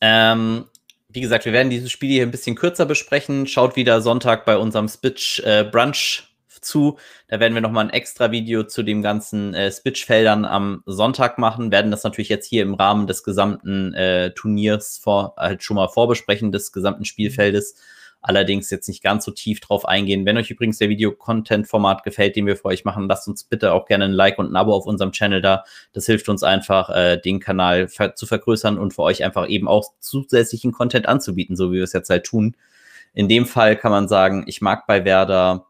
Ähm, 0.07 0.67
wie 1.09 1.23
gesagt, 1.23 1.47
wir 1.47 1.55
werden 1.55 1.71
dieses 1.71 1.91
Spiel 1.91 2.11
hier 2.11 2.25
ein 2.25 2.31
bisschen 2.31 2.57
kürzer 2.57 2.85
besprechen. 2.85 3.47
Schaut 3.47 3.75
wieder 3.75 4.03
Sonntag 4.03 4.45
bei 4.45 4.59
unserem 4.59 4.87
Spitch 4.87 5.41
äh, 5.41 5.65
Brunch 5.65 6.25
zu. 6.61 6.99
Da 7.29 7.41
werden 7.41 7.55
wir 7.55 7.63
nochmal 7.63 7.87
ein 7.87 7.91
extra 7.91 8.31
Video 8.31 8.65
zu 8.65 8.83
dem 8.83 9.01
ganzen 9.01 9.55
äh, 9.55 9.73
Spitch-Feldern 9.73 10.45
am 10.45 10.83
Sonntag 10.85 11.39
machen. 11.39 11.73
Werden 11.73 11.91
das 11.91 12.05
natürlich 12.05 12.29
jetzt 12.29 12.47
hier 12.47 12.63
im 12.65 12.75
Rahmen 12.75 13.07
des 13.07 13.23
gesamten 13.23 13.95
äh, 13.95 14.33
Turniers 14.35 14.99
vor, 14.99 15.37
halt 15.39 15.63
schon 15.63 15.77
mal 15.77 15.89
vorbesprechen, 15.89 16.53
des 16.53 16.71
gesamten 16.71 17.07
Spielfeldes. 17.07 17.77
Allerdings 18.27 18.71
jetzt 18.71 18.89
nicht 18.89 19.03
ganz 19.03 19.27
so 19.27 19.33
tief 19.33 19.61
drauf 19.61 19.87
eingehen. 19.87 20.25
Wenn 20.25 20.39
euch 20.39 20.51
übrigens 20.51 20.79
der 20.79 20.89
Video-Content-Format 20.89 22.05
gefällt, 22.05 22.37
den 22.37 22.47
wir 22.47 22.57
für 22.57 22.65
euch 22.65 22.87
machen, 22.87 23.07
lasst 23.07 23.29
uns 23.29 23.45
bitte 23.45 23.75
auch 23.75 23.85
gerne 23.85 24.07
ein 24.07 24.13
Like 24.13 24.39
und 24.39 24.51
ein 24.51 24.57
Abo 24.57 24.73
auf 24.75 24.87
unserem 24.87 25.13
Channel 25.13 25.43
da. 25.43 25.65
Das 25.93 26.07
hilft 26.07 26.31
uns 26.31 26.43
einfach, 26.43 26.89
äh, 26.89 27.19
den 27.19 27.39
Kanal 27.39 27.87
ver 27.87 28.15
zu 28.15 28.25
vergrößern 28.25 28.79
und 28.79 28.95
für 28.95 29.03
euch 29.03 29.23
einfach 29.25 29.47
eben 29.47 29.69
auch 29.69 29.93
zusätzlichen 30.01 30.73
Content 30.73 31.07
anzubieten, 31.07 31.55
so 31.55 31.71
wie 31.71 31.77
wir 31.77 31.85
es 31.85 31.93
jetzt 31.93 32.09
halt 32.09 32.25
tun. 32.25 32.57
In 33.13 33.29
dem 33.29 33.45
Fall 33.45 33.77
kann 33.77 33.93
man 33.93 34.09
sagen, 34.09 34.45
ich 34.47 34.63
mag 34.63 34.87
bei 34.87 35.05
Werder, 35.05 35.67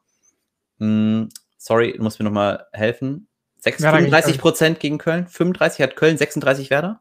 mh, 0.78 1.30
sorry, 1.58 1.94
du 1.96 2.04
musst 2.04 2.20
mir 2.20 2.24
nochmal 2.24 2.68
helfen. 2.72 3.26
6, 3.58 3.82
Werder 3.82 3.98
gegen 3.98 4.10
35 4.12 4.40
Prozent 4.40 4.78
gegen 4.78 4.98
Köln. 4.98 5.26
35 5.26 5.82
hat 5.82 5.96
Köln, 5.96 6.16
36 6.16 6.70
Werder? 6.70 7.00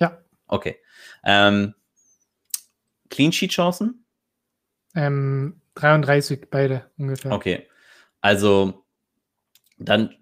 Ja. 0.00 0.18
Okay. 0.48 0.80
Ähm, 1.24 1.74
Clean 3.08 3.30
Sheet 3.30 3.52
Chancen? 3.52 4.03
Ähm, 4.94 5.60
33 5.74 6.50
beide 6.50 6.84
ungefähr. 6.98 7.32
Okay. 7.32 7.66
Also 8.20 8.84
dann, 9.78 10.14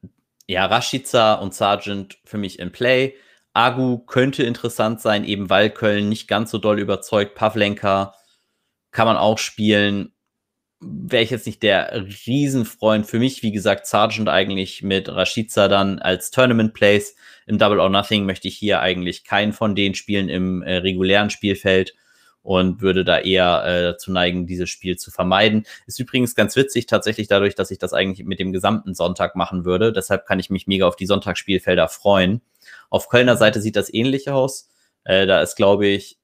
ja, 0.46 0.66
Rashica 0.66 1.34
und 1.34 1.54
Sargent 1.54 2.18
für 2.24 2.38
mich 2.38 2.58
in 2.58 2.72
Play. 2.72 3.14
Agu 3.54 3.98
könnte 3.98 4.44
interessant 4.44 5.00
sein, 5.00 5.24
eben 5.24 5.50
weil 5.50 5.70
Köln 5.70 6.08
nicht 6.08 6.26
ganz 6.26 6.50
so 6.50 6.58
doll 6.58 6.80
überzeugt. 6.80 7.34
Pavlenka 7.34 8.14
kann 8.90 9.06
man 9.06 9.16
auch 9.16 9.38
spielen. 9.38 10.12
Wäre 10.80 11.22
ich 11.22 11.30
jetzt 11.30 11.46
nicht 11.46 11.62
der 11.62 12.06
Riesenfreund. 12.26 13.06
Für 13.06 13.18
mich, 13.18 13.42
wie 13.42 13.52
gesagt, 13.52 13.86
Sargent 13.86 14.28
eigentlich 14.28 14.82
mit 14.82 15.08
Rashica 15.08 15.68
dann 15.68 15.98
als 15.98 16.30
Tournament 16.30 16.74
Plays. 16.74 17.14
Im 17.46 17.58
Double 17.58 17.78
or 17.78 17.90
Nothing 17.90 18.24
möchte 18.24 18.48
ich 18.48 18.56
hier 18.56 18.80
eigentlich 18.80 19.24
keinen 19.24 19.52
von 19.52 19.74
den 19.74 19.94
Spielen 19.94 20.28
im 20.28 20.62
äh, 20.62 20.78
regulären 20.78 21.30
Spielfeld 21.30 21.94
und 22.42 22.82
würde 22.82 23.04
da 23.04 23.18
eher 23.18 23.64
äh, 23.64 23.82
dazu 23.82 24.10
neigen, 24.12 24.46
dieses 24.46 24.68
Spiel 24.68 24.96
zu 24.96 25.10
vermeiden. 25.10 25.64
Ist 25.86 26.00
übrigens 26.00 26.34
ganz 26.34 26.56
witzig, 26.56 26.86
tatsächlich 26.86 27.28
dadurch, 27.28 27.54
dass 27.54 27.70
ich 27.70 27.78
das 27.78 27.92
eigentlich 27.92 28.26
mit 28.26 28.40
dem 28.40 28.52
gesamten 28.52 28.94
Sonntag 28.94 29.36
machen 29.36 29.64
würde. 29.64 29.92
Deshalb 29.92 30.26
kann 30.26 30.40
ich 30.40 30.50
mich 30.50 30.66
mega 30.66 30.86
auf 30.86 30.96
die 30.96 31.06
Sonntagsspielfelder 31.06 31.88
freuen. 31.88 32.42
Auf 32.90 33.08
Kölner 33.08 33.36
Seite 33.36 33.60
sieht 33.60 33.76
das 33.76 33.92
ähnlich 33.92 34.28
aus. 34.28 34.68
Äh, 35.04 35.26
da 35.26 35.40
ist, 35.40 35.56
glaube 35.56 35.86
ich, 35.86 36.18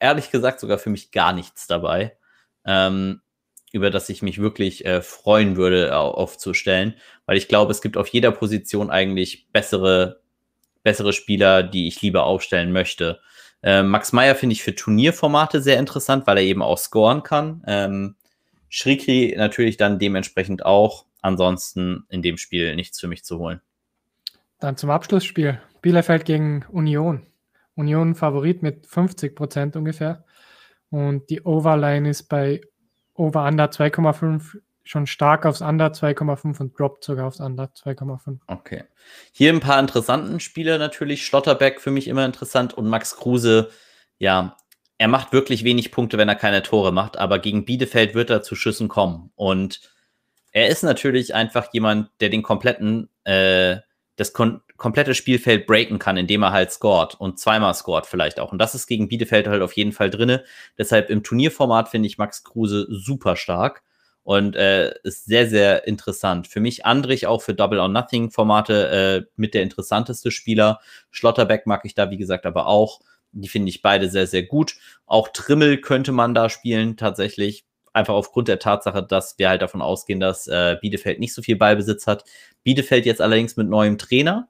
ehrlich 0.00 0.30
gesagt 0.30 0.60
sogar 0.60 0.78
für 0.78 0.90
mich 0.90 1.12
gar 1.12 1.32
nichts 1.32 1.66
dabei, 1.66 2.16
ähm, 2.64 3.20
über 3.72 3.90
das 3.90 4.08
ich 4.08 4.22
mich 4.22 4.40
wirklich 4.40 4.84
äh, 4.84 5.02
freuen 5.02 5.56
würde, 5.56 5.96
au- 5.96 6.12
aufzustellen, 6.12 6.94
weil 7.26 7.36
ich 7.36 7.48
glaube, 7.48 7.72
es 7.72 7.82
gibt 7.82 7.96
auf 7.96 8.08
jeder 8.08 8.32
Position 8.32 8.90
eigentlich 8.90 9.48
bessere, 9.52 10.20
bessere 10.82 11.12
Spieler, 11.12 11.62
die 11.62 11.88
ich 11.88 12.00
lieber 12.00 12.24
aufstellen 12.24 12.72
möchte. 12.72 13.20
Äh, 13.62 13.82
Max 13.82 14.12
Meyer 14.12 14.34
finde 14.34 14.54
ich 14.54 14.62
für 14.62 14.74
Turnierformate 14.74 15.60
sehr 15.60 15.78
interessant, 15.78 16.26
weil 16.26 16.38
er 16.38 16.44
eben 16.44 16.62
auch 16.62 16.78
scoren 16.78 17.22
kann. 17.22 17.62
Ähm, 17.66 18.16
Schrikri 18.68 19.34
natürlich 19.36 19.76
dann 19.76 19.98
dementsprechend 19.98 20.64
auch. 20.64 21.06
ansonsten 21.22 22.04
in 22.08 22.22
dem 22.22 22.36
Spiel 22.36 22.76
nichts 22.76 23.00
für 23.00 23.08
mich 23.08 23.24
zu 23.24 23.38
holen. 23.38 23.60
Dann 24.60 24.76
zum 24.76 24.90
Abschlussspiel. 24.90 25.60
Bielefeld 25.82 26.24
gegen 26.24 26.64
Union. 26.68 27.26
Union 27.74 28.14
Favorit 28.14 28.62
mit 28.62 28.86
50 28.86 29.34
Prozent 29.34 29.76
ungefähr. 29.76 30.24
Und 30.90 31.28
die 31.30 31.42
Overline 31.42 32.08
ist 32.08 32.24
bei 32.24 32.60
Over 33.14 33.44
Under 33.44 33.66
2,5 33.66 34.60
schon 34.86 35.06
stark 35.06 35.44
aufs 35.44 35.60
Under 35.60 35.88
2,5 35.88 36.60
und 36.60 36.78
droppt 36.78 37.04
sogar 37.04 37.26
aufs 37.26 37.40
Under 37.40 37.64
2,5. 37.64 38.38
Okay. 38.46 38.84
Hier 39.32 39.52
ein 39.52 39.60
paar 39.60 39.80
interessanten 39.80 40.40
Spieler 40.40 40.78
natürlich. 40.78 41.26
Schlotterbeck 41.26 41.80
für 41.80 41.90
mich 41.90 42.08
immer 42.08 42.24
interessant 42.24 42.72
und 42.74 42.88
Max 42.88 43.16
Kruse, 43.16 43.70
ja, 44.18 44.56
er 44.98 45.08
macht 45.08 45.32
wirklich 45.32 45.64
wenig 45.64 45.90
Punkte, 45.90 46.18
wenn 46.18 46.28
er 46.28 46.36
keine 46.36 46.62
Tore 46.62 46.92
macht, 46.92 47.18
aber 47.18 47.38
gegen 47.38 47.64
Bielefeld 47.64 48.14
wird 48.14 48.30
er 48.30 48.42
zu 48.42 48.54
Schüssen 48.54 48.88
kommen. 48.88 49.30
Und 49.34 49.80
er 50.52 50.68
ist 50.68 50.84
natürlich 50.84 51.34
einfach 51.34 51.72
jemand, 51.72 52.08
der 52.20 52.30
den 52.30 52.42
kompletten, 52.42 53.10
äh, 53.24 53.78
das 54.14 54.32
kon 54.32 54.62
komplette 54.78 55.14
Spielfeld 55.14 55.66
breaken 55.66 55.98
kann, 55.98 56.18
indem 56.18 56.42
er 56.42 56.52
halt 56.52 56.70
scored 56.70 57.14
und 57.14 57.38
zweimal 57.38 57.72
scored 57.72 58.04
vielleicht 58.04 58.38
auch. 58.38 58.52
Und 58.52 58.58
das 58.58 58.74
ist 58.74 58.86
gegen 58.86 59.08
Bielefeld 59.08 59.48
halt 59.48 59.62
auf 59.62 59.72
jeden 59.72 59.92
Fall 59.92 60.10
drinne. 60.10 60.44
Deshalb 60.76 61.08
im 61.08 61.22
Turnierformat 61.22 61.88
finde 61.88 62.08
ich 62.08 62.18
Max 62.18 62.44
Kruse 62.44 62.86
super 62.90 63.36
stark 63.36 63.82
und 64.26 64.56
äh, 64.56 64.92
ist 65.04 65.26
sehr, 65.26 65.48
sehr 65.48 65.86
interessant. 65.86 66.48
Für 66.48 66.58
mich 66.58 66.84
Andrich 66.84 67.28
auch 67.28 67.42
für 67.42 67.54
Double 67.54 67.78
or 67.78 67.86
Nothing 67.86 68.32
Formate 68.32 68.88
äh, 68.88 69.30
mit 69.36 69.54
der 69.54 69.62
interessanteste 69.62 70.32
Spieler. 70.32 70.80
Schlotterbeck 71.12 71.64
mag 71.68 71.84
ich 71.84 71.94
da, 71.94 72.10
wie 72.10 72.16
gesagt, 72.16 72.44
aber 72.44 72.66
auch. 72.66 72.98
Die 73.30 73.46
finde 73.46 73.68
ich 73.68 73.82
beide 73.82 74.08
sehr, 74.10 74.26
sehr 74.26 74.42
gut. 74.42 74.74
Auch 75.06 75.28
Trimmel 75.28 75.80
könnte 75.80 76.10
man 76.10 76.34
da 76.34 76.48
spielen, 76.48 76.96
tatsächlich. 76.96 77.66
Einfach 77.92 78.14
aufgrund 78.14 78.48
der 78.48 78.58
Tatsache, 78.58 79.04
dass 79.04 79.38
wir 79.38 79.48
halt 79.48 79.62
davon 79.62 79.80
ausgehen, 79.80 80.18
dass 80.18 80.48
äh, 80.48 80.76
Bielefeld 80.80 81.20
nicht 81.20 81.32
so 81.32 81.40
viel 81.40 81.54
Ballbesitz 81.54 82.08
hat. 82.08 82.24
Bielefeld 82.64 83.06
jetzt 83.06 83.20
allerdings 83.20 83.56
mit 83.56 83.68
neuem 83.68 83.96
Trainer. 83.96 84.48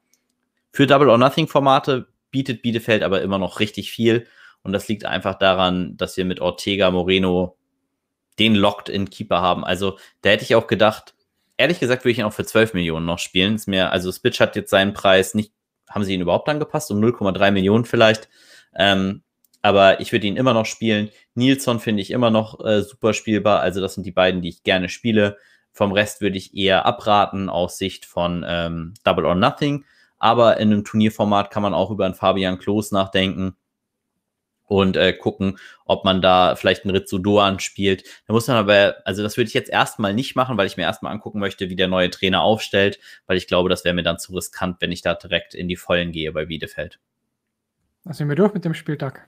Für 0.73 0.87
Double 0.87 1.11
or 1.11 1.19
Nothing 1.19 1.49
Formate 1.49 2.07
bietet 2.31 2.63
Bielefeld 2.63 3.03
aber 3.03 3.21
immer 3.21 3.39
noch 3.39 3.61
richtig 3.61 3.91
viel. 3.91 4.27
Und 4.63 4.73
das 4.73 4.89
liegt 4.89 5.05
einfach 5.05 5.35
daran, 5.35 5.99
dass 5.99 6.17
wir 6.17 6.25
mit 6.25 6.41
Ortega 6.41 6.91
Moreno 6.91 7.59
den 8.39 8.55
Locked-in-Keeper 8.55 9.41
haben. 9.41 9.65
Also 9.65 9.99
da 10.23 10.31
hätte 10.31 10.45
ich 10.45 10.55
auch 10.55 10.67
gedacht, 10.67 11.15
ehrlich 11.57 11.81
gesagt 11.81 12.05
würde 12.05 12.13
ich 12.13 12.19
ihn 12.19 12.25
auch 12.25 12.33
für 12.33 12.45
12 12.45 12.75
Millionen 12.75 13.07
noch 13.07 13.19
spielen. 13.19 13.55
Ist 13.55 13.69
mir, 13.69 13.93
also 13.93 14.13
Spitch 14.13 14.41
hat 14.41 14.57
jetzt 14.57 14.71
seinen 14.71 14.93
Preis 14.93 15.35
nicht, 15.35 15.53
haben 15.89 16.05
sie 16.05 16.15
ihn 16.15 16.21
überhaupt 16.21 16.49
angepasst? 16.49 16.91
Um 16.91 17.03
0,3 17.03 17.51
Millionen 17.51 17.85
vielleicht. 17.85 18.29
Ähm, 18.77 19.23
aber 19.63 20.01
ich 20.01 20.13
würde 20.13 20.27
ihn 20.27 20.37
immer 20.37 20.55
noch 20.55 20.67
spielen. 20.67 21.11
Nilsson 21.35 21.81
finde 21.81 22.03
ich 22.03 22.11
immer 22.11 22.31
noch 22.31 22.65
äh, 22.65 22.83
super 22.83 23.13
spielbar. 23.13 23.61
Also 23.61 23.81
das 23.81 23.95
sind 23.95 24.05
die 24.05 24.13
beiden, 24.13 24.43
die 24.43 24.51
ich 24.51 24.63
gerne 24.63 24.89
spiele. 24.89 25.39
Vom 25.73 25.93
Rest 25.93 26.21
würde 26.21 26.39
ich 26.39 26.55
eher 26.55 26.87
abraten 26.87 27.49
aus 27.49 27.79
Sicht 27.79 28.07
von 28.07 28.45
ähm, 28.47 28.95
Double 29.03 29.25
or 29.25 29.35
Nothing. 29.35 29.85
Aber 30.19 30.59
in 30.59 30.73
einem 30.73 30.85
Turnierformat 30.85 31.51
kann 31.51 31.63
man 31.63 31.75
auch 31.75 31.91
über 31.91 32.05
einen 32.05 32.15
Fabian 32.15 32.59
Klos 32.59 32.93
nachdenken 32.93 33.57
und 34.67 34.97
äh, 34.97 35.13
gucken, 35.13 35.59
ob 35.85 36.05
man 36.05 36.21
da 36.21 36.57
vielleicht 36.57 36.85
einen 36.85 36.95
Rizzo 36.95 37.19
Doan 37.19 37.61
spielt. 37.61 38.05
Da 38.27 38.33
muss 38.33 38.49
man 38.49 38.57
aber, 38.57 38.97
also 39.05 39.23
das 39.23 39.37
würde 39.37 39.49
ich 39.49 39.55
jetzt 39.55 39.71
erstmal 39.71 40.13
nicht 40.13 40.37
machen, 40.37 40.57
weil 40.57 40.67
ich 40.67 40.77
mir 40.77 40.83
erstmal 40.83 41.13
angucken 41.13 41.39
möchte, 41.39 41.71
wie 41.71 41.77
der 41.77 41.89
neue 41.89 42.11
Trainer 42.11 42.43
aufstellt, 42.43 42.99
weil 43.27 43.37
ich 43.37 43.47
glaube, 43.47 43.69
das 43.69 43.85
wäre 43.85 43.95
mir 43.95 44.03
dann 44.03 44.19
zu 44.19 44.35
riskant, 44.35 44.77
wenn 44.81 44.93
ich 44.93 45.03
da 45.03 45.15
direkt 45.15 45.55
in 45.55 45.69
die 45.69 45.77
Vollen 45.77 46.13
gehe 46.13 46.33
bei 46.33 46.47
Bielefeld. 46.47 46.99
Da 48.05 48.13
sind 48.13 48.29
wir 48.29 48.37
durch 48.37 48.55
mit 48.55 48.65
dem 48.65 48.75
Spieltag. 48.75 49.27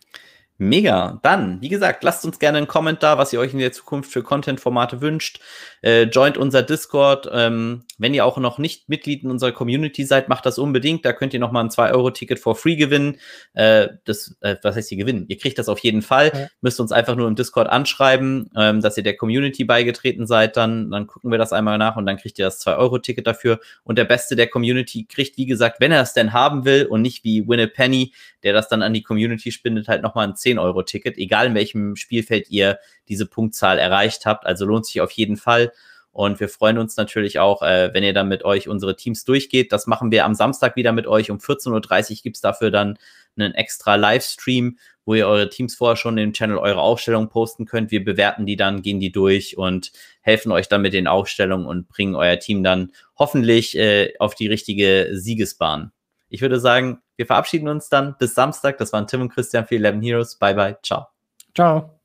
Mega. 0.60 1.20
Dann, 1.22 1.60
wie 1.60 1.68
gesagt, 1.68 2.02
lasst 2.02 2.24
uns 2.24 2.40
gerne 2.40 2.58
einen 2.58 2.66
Kommentar, 2.66 3.16
was 3.16 3.32
ihr 3.32 3.38
euch 3.38 3.52
in 3.52 3.60
der 3.60 3.70
Zukunft 3.70 4.10
für 4.10 4.24
Content-Formate 4.24 5.00
wünscht. 5.00 5.38
Äh, 5.82 6.02
joint 6.02 6.36
unser 6.36 6.64
Discord. 6.64 7.30
Ähm, 7.32 7.84
wenn 7.96 8.12
ihr 8.12 8.24
auch 8.24 8.38
noch 8.38 8.58
nicht 8.58 8.88
Mitglied 8.88 9.22
in 9.22 9.30
unserer 9.30 9.52
Community 9.52 10.04
seid, 10.04 10.28
macht 10.28 10.44
das 10.46 10.58
unbedingt. 10.58 11.04
Da 11.04 11.12
könnt 11.12 11.32
ihr 11.32 11.38
noch 11.38 11.52
mal 11.52 11.60
ein 11.60 11.68
2-Euro-Ticket 11.68 12.40
for 12.40 12.56
free 12.56 12.74
gewinnen. 12.74 13.18
Äh, 13.54 13.90
das, 14.04 14.36
äh, 14.40 14.56
was 14.60 14.74
heißt 14.74 14.90
ihr 14.90 14.98
gewinnen? 14.98 15.26
Ihr 15.28 15.38
kriegt 15.38 15.60
das 15.60 15.68
auf 15.68 15.78
jeden 15.78 16.02
Fall. 16.02 16.32
Ja. 16.34 16.48
Müsst 16.60 16.80
uns 16.80 16.90
einfach 16.90 17.14
nur 17.14 17.28
im 17.28 17.36
Discord 17.36 17.68
anschreiben, 17.68 18.50
ähm, 18.56 18.80
dass 18.80 18.96
ihr 18.96 19.04
der 19.04 19.16
Community 19.16 19.62
beigetreten 19.62 20.26
seid. 20.26 20.56
Dann, 20.56 20.90
dann 20.90 21.06
gucken 21.06 21.30
wir 21.30 21.38
das 21.38 21.52
einmal 21.52 21.78
nach 21.78 21.94
und 21.94 22.04
dann 22.04 22.16
kriegt 22.16 22.36
ihr 22.36 22.46
das 22.46 22.66
2-Euro-Ticket 22.66 23.28
dafür. 23.28 23.60
Und 23.84 23.96
der 23.96 24.06
Beste 24.06 24.34
der 24.34 24.48
Community 24.48 25.04
kriegt, 25.04 25.36
wie 25.36 25.46
gesagt, 25.46 25.78
wenn 25.78 25.92
er 25.92 26.02
es 26.02 26.14
denn 26.14 26.32
haben 26.32 26.64
will 26.64 26.86
und 26.86 27.02
nicht 27.02 27.22
wie 27.22 27.46
Win 27.46 27.60
a 27.60 27.68
Penny, 27.68 28.12
der 28.42 28.52
das 28.52 28.68
dann 28.68 28.82
an 28.82 28.92
die 28.92 29.02
Community 29.02 29.52
spendet, 29.52 29.86
halt 29.86 30.02
noch 30.02 30.16
mal 30.16 30.26
ein 30.26 30.34
10 30.34 30.47
10-Euro-Ticket, 30.48 31.18
egal 31.18 31.46
in 31.46 31.54
welchem 31.54 31.96
Spielfeld 31.96 32.50
ihr 32.50 32.78
diese 33.08 33.26
Punktzahl 33.26 33.78
erreicht 33.78 34.26
habt. 34.26 34.46
Also 34.46 34.64
lohnt 34.64 34.86
sich 34.86 35.00
auf 35.00 35.10
jeden 35.12 35.36
Fall. 35.36 35.72
Und 36.10 36.40
wir 36.40 36.48
freuen 36.48 36.78
uns 36.78 36.96
natürlich 36.96 37.38
auch, 37.38 37.62
äh, 37.62 37.94
wenn 37.94 38.02
ihr 38.02 38.12
dann 38.12 38.28
mit 38.28 38.44
euch 38.44 38.68
unsere 38.68 38.96
Teams 38.96 39.24
durchgeht. 39.24 39.72
Das 39.72 39.86
machen 39.86 40.10
wir 40.10 40.24
am 40.24 40.34
Samstag 40.34 40.74
wieder 40.74 40.92
mit 40.92 41.06
euch. 41.06 41.30
Um 41.30 41.38
14.30 41.38 42.10
Uhr 42.10 42.16
gibt 42.22 42.36
es 42.36 42.42
dafür 42.42 42.70
dann 42.70 42.98
einen 43.36 43.54
extra 43.54 43.94
Livestream, 43.94 44.78
wo 45.04 45.14
ihr 45.14 45.28
eure 45.28 45.48
Teams 45.48 45.76
vorher 45.76 45.96
schon 45.96 46.18
im 46.18 46.32
Channel 46.32 46.58
eure 46.58 46.80
Aufstellung 46.80 47.28
posten 47.28 47.66
könnt. 47.66 47.90
Wir 47.90 48.04
bewerten 48.04 48.46
die 48.46 48.56
dann, 48.56 48.82
gehen 48.82 49.00
die 49.00 49.12
durch 49.12 49.56
und 49.56 49.92
helfen 50.20 50.50
euch 50.50 50.68
dann 50.68 50.82
mit 50.82 50.92
den 50.92 51.06
Aufstellungen 51.06 51.66
und 51.66 51.88
bringen 51.88 52.16
euer 52.16 52.38
Team 52.38 52.64
dann 52.64 52.92
hoffentlich 53.16 53.76
äh, 53.76 54.14
auf 54.18 54.34
die 54.34 54.48
richtige 54.48 55.10
Siegesbahn. 55.12 55.92
Ich 56.28 56.42
würde 56.42 56.58
sagen, 56.58 57.00
wir 57.18 57.26
verabschieden 57.26 57.68
uns 57.68 57.88
dann 57.88 58.16
bis 58.18 58.34
Samstag. 58.34 58.78
Das 58.78 58.92
waren 58.92 59.06
Tim 59.06 59.22
und 59.22 59.28
Christian 59.28 59.66
für 59.66 59.74
11 59.74 60.00
Heroes. 60.00 60.36
Bye, 60.36 60.54
bye. 60.54 60.78
Ciao. 60.82 61.08
Ciao. 61.54 61.97